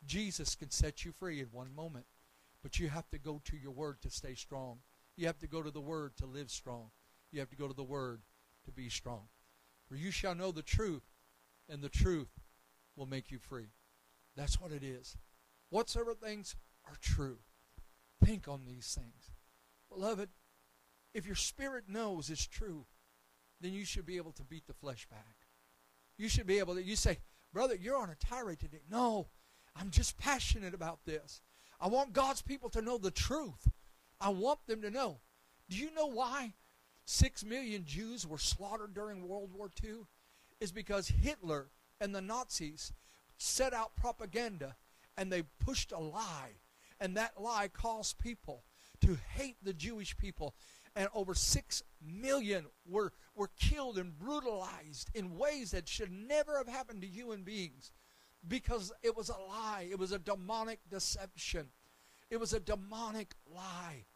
Jesus 0.06 0.54
can 0.54 0.70
set 0.70 1.04
you 1.04 1.12
free 1.12 1.40
in 1.40 1.48
one 1.52 1.74
moment. 1.74 2.06
But 2.62 2.78
you 2.78 2.88
have 2.88 3.10
to 3.10 3.18
go 3.18 3.42
to 3.44 3.58
your 3.58 3.72
word 3.72 4.00
to 4.02 4.10
stay 4.10 4.34
strong. 4.34 4.78
You 5.18 5.26
have 5.26 5.38
to 5.40 5.46
go 5.46 5.62
to 5.62 5.70
the 5.70 5.80
word 5.80 6.16
to 6.16 6.26
live 6.26 6.50
strong. 6.50 6.90
You 7.30 7.40
have 7.40 7.50
to 7.50 7.56
go 7.56 7.68
to 7.68 7.74
the 7.74 7.84
word 7.84 8.22
to 8.64 8.72
be 8.72 8.88
strong. 8.88 9.28
For 9.86 9.96
you 9.96 10.10
shall 10.10 10.34
know 10.34 10.50
the 10.50 10.62
truth, 10.62 11.04
and 11.68 11.82
the 11.82 11.90
truth 11.90 12.40
will 12.96 13.06
make 13.06 13.30
you 13.30 13.38
free. 13.38 13.68
That's 14.34 14.58
what 14.58 14.72
it 14.72 14.82
is. 14.82 15.14
Whatsoever 15.68 16.14
things 16.14 16.56
are 16.86 16.96
true 17.02 17.38
Think 18.24 18.48
on 18.48 18.64
these 18.66 18.96
things. 18.98 19.30
Beloved, 19.88 20.28
if 21.14 21.26
your 21.26 21.36
spirit 21.36 21.84
knows 21.88 22.30
it's 22.30 22.46
true, 22.46 22.86
then 23.60 23.72
you 23.72 23.84
should 23.84 24.06
be 24.06 24.16
able 24.16 24.32
to 24.32 24.44
beat 24.44 24.66
the 24.66 24.74
flesh 24.74 25.06
back. 25.08 25.36
You 26.18 26.28
should 26.28 26.46
be 26.46 26.58
able 26.58 26.74
to, 26.74 26.82
you 26.82 26.96
say, 26.96 27.18
brother, 27.52 27.74
you're 27.74 27.96
on 27.96 28.10
a 28.10 28.14
tirade 28.14 28.60
today. 28.60 28.82
No, 28.90 29.28
I'm 29.74 29.90
just 29.90 30.18
passionate 30.18 30.74
about 30.74 31.04
this. 31.04 31.42
I 31.80 31.88
want 31.88 32.12
God's 32.12 32.42
people 32.42 32.70
to 32.70 32.82
know 32.82 32.98
the 32.98 33.10
truth. 33.10 33.68
I 34.20 34.30
want 34.30 34.66
them 34.66 34.82
to 34.82 34.90
know. 34.90 35.20
Do 35.68 35.76
you 35.76 35.92
know 35.94 36.06
why 36.06 36.54
six 37.04 37.44
million 37.44 37.84
Jews 37.84 38.26
were 38.26 38.38
slaughtered 38.38 38.94
during 38.94 39.28
World 39.28 39.50
War 39.52 39.70
II? 39.82 40.06
Is 40.58 40.72
because 40.72 41.08
Hitler 41.08 41.68
and 42.00 42.14
the 42.14 42.22
Nazis 42.22 42.92
set 43.36 43.74
out 43.74 43.94
propaganda 43.94 44.76
and 45.16 45.30
they 45.30 45.42
pushed 45.64 45.92
a 45.92 45.98
lie 45.98 46.52
and 47.00 47.16
that 47.16 47.40
lie 47.40 47.68
caused 47.68 48.18
people 48.18 48.64
to 49.00 49.16
hate 49.34 49.56
the 49.62 49.72
Jewish 49.72 50.16
people. 50.16 50.54
And 50.94 51.08
over 51.14 51.34
six 51.34 51.82
million 52.00 52.64
were, 52.88 53.12
were 53.34 53.50
killed 53.60 53.98
and 53.98 54.18
brutalized 54.18 55.10
in 55.14 55.36
ways 55.36 55.72
that 55.72 55.88
should 55.88 56.10
never 56.10 56.56
have 56.56 56.68
happened 56.68 57.02
to 57.02 57.06
human 57.06 57.42
beings 57.42 57.92
because 58.48 58.92
it 59.02 59.14
was 59.16 59.28
a 59.28 59.36
lie. 59.36 59.86
It 59.90 59.98
was 59.98 60.12
a 60.12 60.18
demonic 60.18 60.80
deception. 60.90 61.68
It 62.30 62.38
was 62.38 62.52
a 62.52 62.60
demonic 62.60 63.34
lie. 63.54 64.06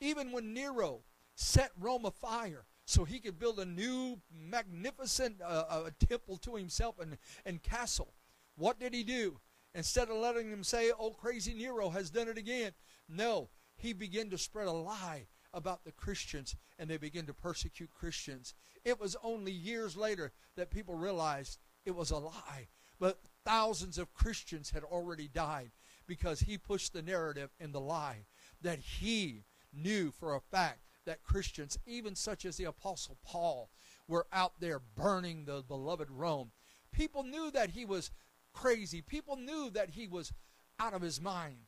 Even 0.00 0.32
when 0.32 0.54
Nero 0.54 1.00
set 1.34 1.70
Rome 1.78 2.04
afire 2.04 2.66
so 2.84 3.04
he 3.04 3.18
could 3.18 3.38
build 3.38 3.58
a 3.58 3.64
new 3.64 4.20
magnificent 4.32 5.40
uh, 5.40 5.64
uh, 5.68 5.90
temple 6.08 6.36
to 6.38 6.56
himself 6.56 6.98
and, 7.00 7.18
and 7.44 7.62
castle, 7.62 8.12
what 8.56 8.78
did 8.78 8.94
he 8.94 9.02
do? 9.02 9.40
Instead 9.74 10.08
of 10.08 10.16
letting 10.16 10.50
them 10.50 10.64
say, 10.64 10.90
oh, 10.98 11.10
crazy 11.10 11.54
Nero 11.54 11.90
has 11.90 12.10
done 12.10 12.28
it 12.28 12.38
again. 12.38 12.72
No, 13.08 13.48
he 13.76 13.92
began 13.92 14.30
to 14.30 14.38
spread 14.38 14.66
a 14.66 14.72
lie 14.72 15.26
about 15.54 15.84
the 15.84 15.92
Christians 15.92 16.56
and 16.78 16.88
they 16.88 16.96
began 16.96 17.26
to 17.26 17.34
persecute 17.34 17.90
Christians. 17.90 18.54
It 18.84 19.00
was 19.00 19.16
only 19.22 19.52
years 19.52 19.96
later 19.96 20.32
that 20.56 20.70
people 20.70 20.94
realized 20.94 21.58
it 21.84 21.94
was 21.94 22.10
a 22.10 22.18
lie. 22.18 22.68
But 22.98 23.18
thousands 23.44 23.98
of 23.98 24.14
Christians 24.14 24.70
had 24.70 24.84
already 24.84 25.28
died 25.28 25.72
because 26.06 26.40
he 26.40 26.58
pushed 26.58 26.92
the 26.92 27.02
narrative 27.02 27.50
and 27.58 27.72
the 27.72 27.80
lie 27.80 28.26
that 28.60 28.78
he 28.78 29.44
knew 29.72 30.10
for 30.10 30.34
a 30.34 30.40
fact 30.40 30.80
that 31.04 31.22
Christians, 31.22 31.78
even 31.86 32.14
such 32.14 32.44
as 32.44 32.56
the 32.56 32.64
Apostle 32.64 33.18
Paul, 33.24 33.70
were 34.06 34.26
out 34.32 34.52
there 34.60 34.78
burning 34.78 35.44
the 35.44 35.62
beloved 35.66 36.10
Rome. 36.10 36.52
People 36.92 37.22
knew 37.22 37.50
that 37.50 37.70
he 37.70 37.84
was 37.84 38.10
crazy. 38.52 39.02
People 39.02 39.36
knew 39.36 39.70
that 39.70 39.90
he 39.90 40.06
was 40.06 40.32
out 40.78 40.94
of 40.94 41.02
his 41.02 41.20
mind. 41.20 41.66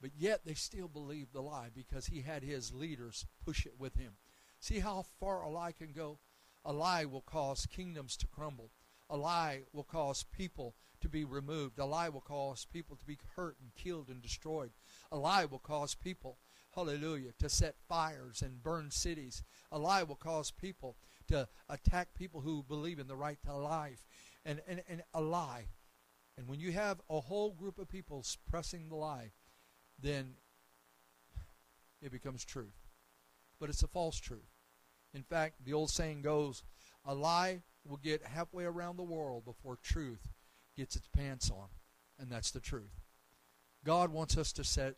But 0.00 0.12
yet 0.18 0.44
they 0.44 0.54
still 0.54 0.88
believed 0.88 1.32
the 1.32 1.40
lie 1.40 1.70
because 1.74 2.06
he 2.06 2.20
had 2.20 2.42
his 2.42 2.74
leaders 2.74 3.26
push 3.42 3.64
it 3.64 3.74
with 3.78 3.96
him. 3.96 4.12
See 4.60 4.80
how 4.80 5.04
far 5.18 5.42
a 5.42 5.48
lie 5.48 5.72
can 5.72 5.92
go? 5.92 6.18
A 6.64 6.72
lie 6.72 7.04
will 7.04 7.22
cause 7.22 7.66
kingdoms 7.66 8.16
to 8.18 8.26
crumble. 8.26 8.70
A 9.08 9.16
lie 9.16 9.62
will 9.72 9.84
cause 9.84 10.22
people 10.22 10.74
to 11.00 11.08
be 11.08 11.24
removed. 11.24 11.78
A 11.78 11.84
lie 11.84 12.08
will 12.08 12.20
cause 12.20 12.64
people 12.64 12.96
to 12.96 13.04
be 13.04 13.18
hurt 13.36 13.56
and 13.60 13.74
killed 13.74 14.08
and 14.08 14.22
destroyed. 14.22 14.72
A 15.12 15.16
lie 15.16 15.44
will 15.44 15.58
cause 15.58 15.94
people, 15.94 16.38
hallelujah, 16.74 17.32
to 17.38 17.48
set 17.48 17.76
fires 17.88 18.42
and 18.42 18.62
burn 18.62 18.90
cities. 18.90 19.42
A 19.70 19.78
lie 19.78 20.02
will 20.02 20.16
cause 20.16 20.50
people 20.50 20.96
to 21.28 21.48
attack 21.68 22.14
people 22.14 22.40
who 22.40 22.62
believe 22.62 22.98
in 22.98 23.06
the 23.06 23.16
right 23.16 23.38
to 23.44 23.54
life. 23.54 24.04
And, 24.44 24.60
and, 24.66 24.82
and 24.88 25.02
a 25.12 25.20
lie. 25.20 25.66
And 26.36 26.48
when 26.48 26.60
you 26.60 26.72
have 26.72 27.00
a 27.08 27.20
whole 27.20 27.52
group 27.52 27.78
of 27.78 27.88
people 27.88 28.24
pressing 28.50 28.88
the 28.88 28.96
lie, 28.96 29.32
then 30.00 30.34
it 32.02 32.10
becomes 32.10 32.44
truth. 32.44 32.74
But 33.60 33.68
it's 33.68 33.82
a 33.82 33.88
false 33.88 34.18
truth. 34.18 34.50
In 35.14 35.22
fact, 35.22 35.64
the 35.64 35.72
old 35.72 35.90
saying 35.90 36.22
goes, 36.22 36.64
a 37.04 37.14
lie 37.14 37.62
will 37.86 37.98
get 37.98 38.26
halfway 38.26 38.64
around 38.64 38.96
the 38.96 39.04
world 39.04 39.44
before 39.44 39.76
truth 39.76 40.28
gets 40.76 40.96
its 40.96 41.08
pants 41.08 41.50
on. 41.50 41.68
And 42.18 42.30
that's 42.30 42.50
the 42.50 42.60
truth. 42.60 43.00
God 43.84 44.10
wants 44.10 44.36
us 44.36 44.52
to 44.54 44.64
set 44.64 44.96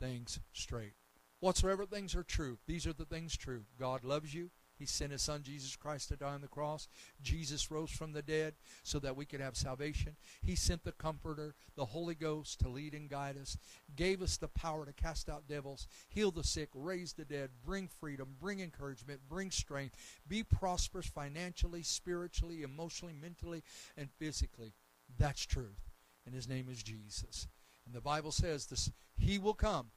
things 0.00 0.38
straight. 0.52 0.92
Whatsoever 1.40 1.86
things 1.86 2.14
are 2.14 2.22
true, 2.22 2.58
these 2.66 2.86
are 2.86 2.92
the 2.92 3.04
things 3.04 3.36
true. 3.36 3.64
God 3.78 4.04
loves 4.04 4.32
you. 4.32 4.50
He 4.82 4.86
sent 4.86 5.12
his 5.12 5.22
son 5.22 5.44
Jesus 5.44 5.76
Christ 5.76 6.08
to 6.08 6.16
die 6.16 6.34
on 6.34 6.40
the 6.40 6.48
cross. 6.48 6.88
Jesus 7.22 7.70
rose 7.70 7.92
from 7.92 8.12
the 8.12 8.20
dead 8.20 8.54
so 8.82 8.98
that 8.98 9.14
we 9.14 9.24
could 9.24 9.40
have 9.40 9.56
salvation. 9.56 10.16
He 10.42 10.56
sent 10.56 10.82
the 10.82 10.90
Comforter, 10.90 11.54
the 11.76 11.84
Holy 11.84 12.16
Ghost, 12.16 12.58
to 12.58 12.68
lead 12.68 12.92
and 12.92 13.08
guide 13.08 13.36
us, 13.40 13.56
gave 13.94 14.20
us 14.20 14.36
the 14.36 14.48
power 14.48 14.84
to 14.84 14.92
cast 14.92 15.28
out 15.28 15.46
devils, 15.46 15.86
heal 16.08 16.32
the 16.32 16.42
sick, 16.42 16.68
raise 16.74 17.12
the 17.12 17.24
dead, 17.24 17.50
bring 17.64 17.86
freedom, 17.86 18.34
bring 18.40 18.58
encouragement, 18.58 19.20
bring 19.28 19.52
strength, 19.52 19.94
be 20.26 20.42
prosperous 20.42 21.06
financially, 21.06 21.84
spiritually, 21.84 22.64
emotionally, 22.64 23.14
mentally, 23.14 23.62
and 23.96 24.10
physically. 24.18 24.74
That's 25.16 25.46
truth. 25.46 25.92
And 26.26 26.34
his 26.34 26.48
name 26.48 26.66
is 26.68 26.82
Jesus. 26.82 27.46
And 27.86 27.94
the 27.94 28.00
Bible 28.00 28.32
says 28.32 28.66
this 28.66 28.90
he 29.16 29.38
will 29.38 29.54
come, 29.54 29.92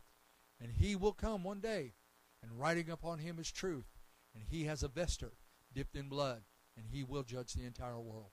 and 0.62 0.72
he 0.72 0.96
will 0.96 1.14
come 1.14 1.44
one 1.44 1.60
day, 1.60 1.94
and 2.44 2.60
writing 2.60 2.92
upon 2.92 3.18
him 3.18 3.40
is 3.40 3.52
truth 3.52 3.95
and 4.36 4.44
he 4.48 4.66
has 4.66 4.84
a 4.84 4.88
vesture 4.88 5.32
dipped 5.74 5.96
in 5.96 6.10
blood, 6.10 6.42
and 6.78 6.88
he 6.92 7.04
will 7.04 7.24
judge 7.24 7.54
the 7.54 7.66
entire 7.66 8.00
world. 8.00 8.32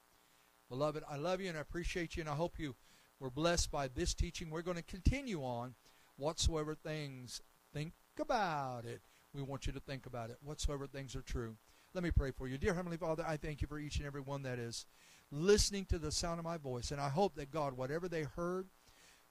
Beloved, 0.68 1.02
I 1.08 1.16
love 1.16 1.40
you 1.40 1.48
and 1.48 1.58
I 1.58 1.60
appreciate 1.60 2.16
you, 2.16 2.22
and 2.22 2.30
I 2.30 2.34
hope 2.34 2.58
you 2.58 2.74
were 3.20 3.30
blessed 3.30 3.70
by 3.70 3.88
this 3.88 4.14
teaching. 4.14 4.50
We're 4.50 4.62
going 4.62 4.76
to 4.76 4.82
continue 4.82 5.42
on 5.42 5.74
whatsoever 6.16 6.74
things. 6.74 7.40
Think 7.72 7.92
about 8.18 8.84
it. 8.84 9.00
We 9.34 9.42
want 9.42 9.66
you 9.66 9.72
to 9.72 9.80
think 9.80 10.06
about 10.06 10.30
it. 10.30 10.36
Whatsoever 10.42 10.86
things 10.86 11.16
are 11.16 11.22
true. 11.22 11.56
Let 11.94 12.04
me 12.04 12.10
pray 12.10 12.30
for 12.30 12.48
you. 12.48 12.58
Dear 12.58 12.74
Heavenly 12.74 12.96
Father, 12.96 13.24
I 13.26 13.36
thank 13.36 13.60
you 13.60 13.68
for 13.68 13.78
each 13.78 13.98
and 13.98 14.06
every 14.06 14.20
one 14.20 14.42
that 14.42 14.58
is 14.58 14.86
listening 15.30 15.84
to 15.86 15.98
the 15.98 16.10
sound 16.12 16.38
of 16.38 16.44
my 16.44 16.56
voice. 16.56 16.90
And 16.90 17.00
I 17.00 17.08
hope 17.08 17.34
that 17.36 17.50
God, 17.50 17.76
whatever 17.76 18.08
they 18.08 18.22
heard, 18.22 18.66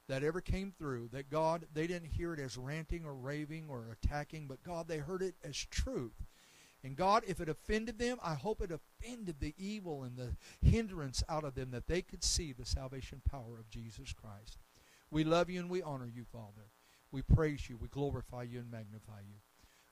that 0.07 0.23
ever 0.23 0.41
came 0.41 0.73
through, 0.77 1.09
that 1.13 1.29
God, 1.29 1.65
they 1.73 1.87
didn't 1.87 2.09
hear 2.09 2.33
it 2.33 2.39
as 2.39 2.57
ranting 2.57 3.05
or 3.05 3.13
raving 3.13 3.65
or 3.69 3.85
attacking, 3.91 4.47
but 4.47 4.63
God, 4.63 4.87
they 4.87 4.97
heard 4.97 5.21
it 5.21 5.35
as 5.43 5.55
truth. 5.55 6.25
And 6.83 6.95
God, 6.95 7.23
if 7.27 7.39
it 7.39 7.49
offended 7.49 7.99
them, 7.99 8.17
I 8.23 8.33
hope 8.33 8.61
it 8.61 8.71
offended 8.71 9.35
the 9.39 9.53
evil 9.57 10.03
and 10.03 10.17
the 10.17 10.35
hindrance 10.67 11.23
out 11.29 11.43
of 11.43 11.53
them 11.53 11.71
that 11.71 11.87
they 11.87 12.01
could 12.01 12.23
see 12.23 12.53
the 12.53 12.65
salvation 12.65 13.21
power 13.29 13.59
of 13.59 13.69
Jesus 13.69 14.13
Christ. 14.13 14.57
We 15.11 15.23
love 15.23 15.49
you 15.49 15.59
and 15.59 15.69
we 15.69 15.83
honor 15.83 16.09
you, 16.11 16.25
Father. 16.31 16.71
We 17.11 17.21
praise 17.21 17.69
you, 17.69 17.77
we 17.77 17.87
glorify 17.87 18.43
you 18.43 18.59
and 18.59 18.71
magnify 18.71 19.19
you. 19.27 19.35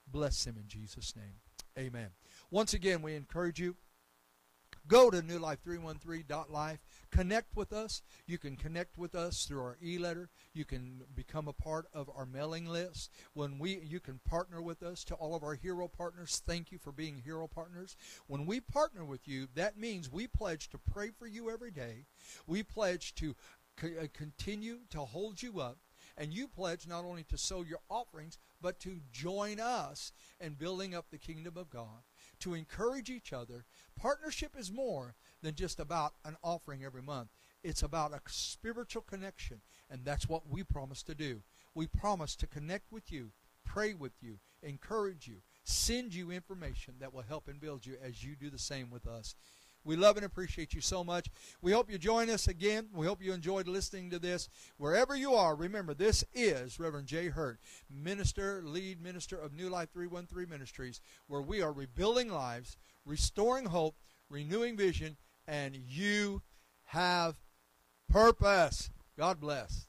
Bless 0.07 0.47
him 0.47 0.57
in 0.57 0.67
Jesus' 0.67 1.15
name. 1.15 1.35
Amen. 1.77 2.09
Once 2.49 2.73
again, 2.73 3.01
we 3.01 3.15
encourage 3.15 3.59
you 3.59 3.75
Go 4.89 5.11
to 5.11 5.21
newlife313.life. 5.21 6.79
Connect 7.11 7.55
with 7.55 7.71
us. 7.71 8.01
You 8.25 8.39
can 8.39 8.55
connect 8.55 8.97
with 8.97 9.13
us 9.13 9.45
through 9.45 9.61
our 9.61 9.77
e-letter. 9.83 10.29
You 10.53 10.65
can 10.65 11.03
become 11.15 11.47
a 11.47 11.53
part 11.53 11.85
of 11.93 12.09
our 12.15 12.25
mailing 12.25 12.65
list. 12.65 13.11
When 13.33 13.59
we 13.59 13.79
you 13.83 13.99
can 13.99 14.19
partner 14.27 14.63
with 14.63 14.81
us 14.81 15.03
to 15.05 15.13
all 15.13 15.35
of 15.35 15.43
our 15.43 15.53
hero 15.53 15.87
partners. 15.87 16.41
Thank 16.43 16.71
you 16.71 16.79
for 16.79 16.91
being 16.91 17.21
hero 17.23 17.47
partners. 17.47 17.95
When 18.25 18.47
we 18.47 18.59
partner 18.59 19.05
with 19.05 19.27
you, 19.27 19.47
that 19.53 19.77
means 19.77 20.11
we 20.11 20.25
pledge 20.25 20.69
to 20.69 20.79
pray 20.79 21.11
for 21.11 21.27
you 21.27 21.51
every 21.51 21.71
day. 21.71 22.05
We 22.47 22.63
pledge 22.63 23.13
to 23.15 23.35
uh, 23.83 24.07
continue 24.11 24.79
to 24.89 25.01
hold 25.01 25.43
you 25.43 25.59
up 25.59 25.77
and 26.17 26.33
you 26.33 26.47
pledge 26.47 26.87
not 26.87 27.05
only 27.05 27.23
to 27.25 27.37
sow 27.37 27.61
your 27.61 27.79
offerings, 27.89 28.37
but 28.61 28.79
to 28.81 28.99
join 29.11 29.59
us 29.59 30.11
in 30.41 30.53
building 30.53 30.95
up 30.95 31.05
the 31.11 31.17
kingdom 31.17 31.53
of 31.57 31.69
God 31.69 32.03
to 32.39 32.53
encourage 32.53 33.09
each 33.09 33.33
other. 33.33 33.65
Partnership 33.99 34.55
is 34.57 34.71
more 34.71 35.15
than 35.41 35.55
just 35.55 35.79
about 35.79 36.13
an 36.25 36.37
offering 36.43 36.83
every 36.83 37.01
month. 37.01 37.29
It's 37.63 37.83
about 37.83 38.13
a 38.13 38.21
spiritual 38.27 39.01
connection, 39.01 39.61
and 39.89 40.05
that's 40.05 40.29
what 40.29 40.49
we 40.49 40.63
promise 40.63 41.03
to 41.03 41.15
do. 41.15 41.41
We 41.75 41.87
promise 41.87 42.35
to 42.37 42.47
connect 42.47 42.91
with 42.91 43.11
you, 43.11 43.31
pray 43.65 43.93
with 43.93 44.13
you, 44.21 44.39
encourage 44.63 45.27
you, 45.27 45.37
send 45.63 46.13
you 46.13 46.31
information 46.31 46.95
that 46.99 47.13
will 47.13 47.23
help 47.27 47.47
and 47.47 47.59
build 47.59 47.85
you 47.85 47.95
as 48.01 48.23
you 48.23 48.35
do 48.35 48.49
the 48.49 48.57
same 48.57 48.89
with 48.89 49.05
us. 49.07 49.35
We 49.89 49.95
love 49.95 50.17
and 50.17 50.25
appreciate 50.25 50.75
you 50.75 50.81
so 50.81 51.03
much. 51.03 51.31
We 51.63 51.71
hope 51.71 51.89
you 51.89 51.97
join 51.97 52.29
us 52.29 52.47
again. 52.47 52.89
We 52.93 53.07
hope 53.07 53.23
you 53.23 53.33
enjoyed 53.33 53.67
listening 53.67 54.11
to 54.11 54.19
this. 54.19 54.47
Wherever 54.77 55.15
you 55.15 55.33
are, 55.33 55.55
remember 55.55 55.95
this 55.95 56.23
is 56.31 56.79
Reverend 56.79 57.07
Jay 57.07 57.29
Hurt, 57.29 57.59
minister, 57.89 58.61
lead 58.63 59.01
minister 59.01 59.35
of 59.35 59.51
New 59.51 59.67
Life 59.67 59.89
313 59.91 60.47
Ministries, 60.47 61.01
where 61.25 61.41
we 61.41 61.63
are 61.63 61.73
rebuilding 61.73 62.29
lives, 62.29 62.77
restoring 63.03 63.65
hope, 63.65 63.95
renewing 64.29 64.77
vision, 64.77 65.17
and 65.47 65.75
you 65.75 66.43
have 66.83 67.37
purpose. 68.07 68.91
God 69.17 69.39
bless. 69.39 69.88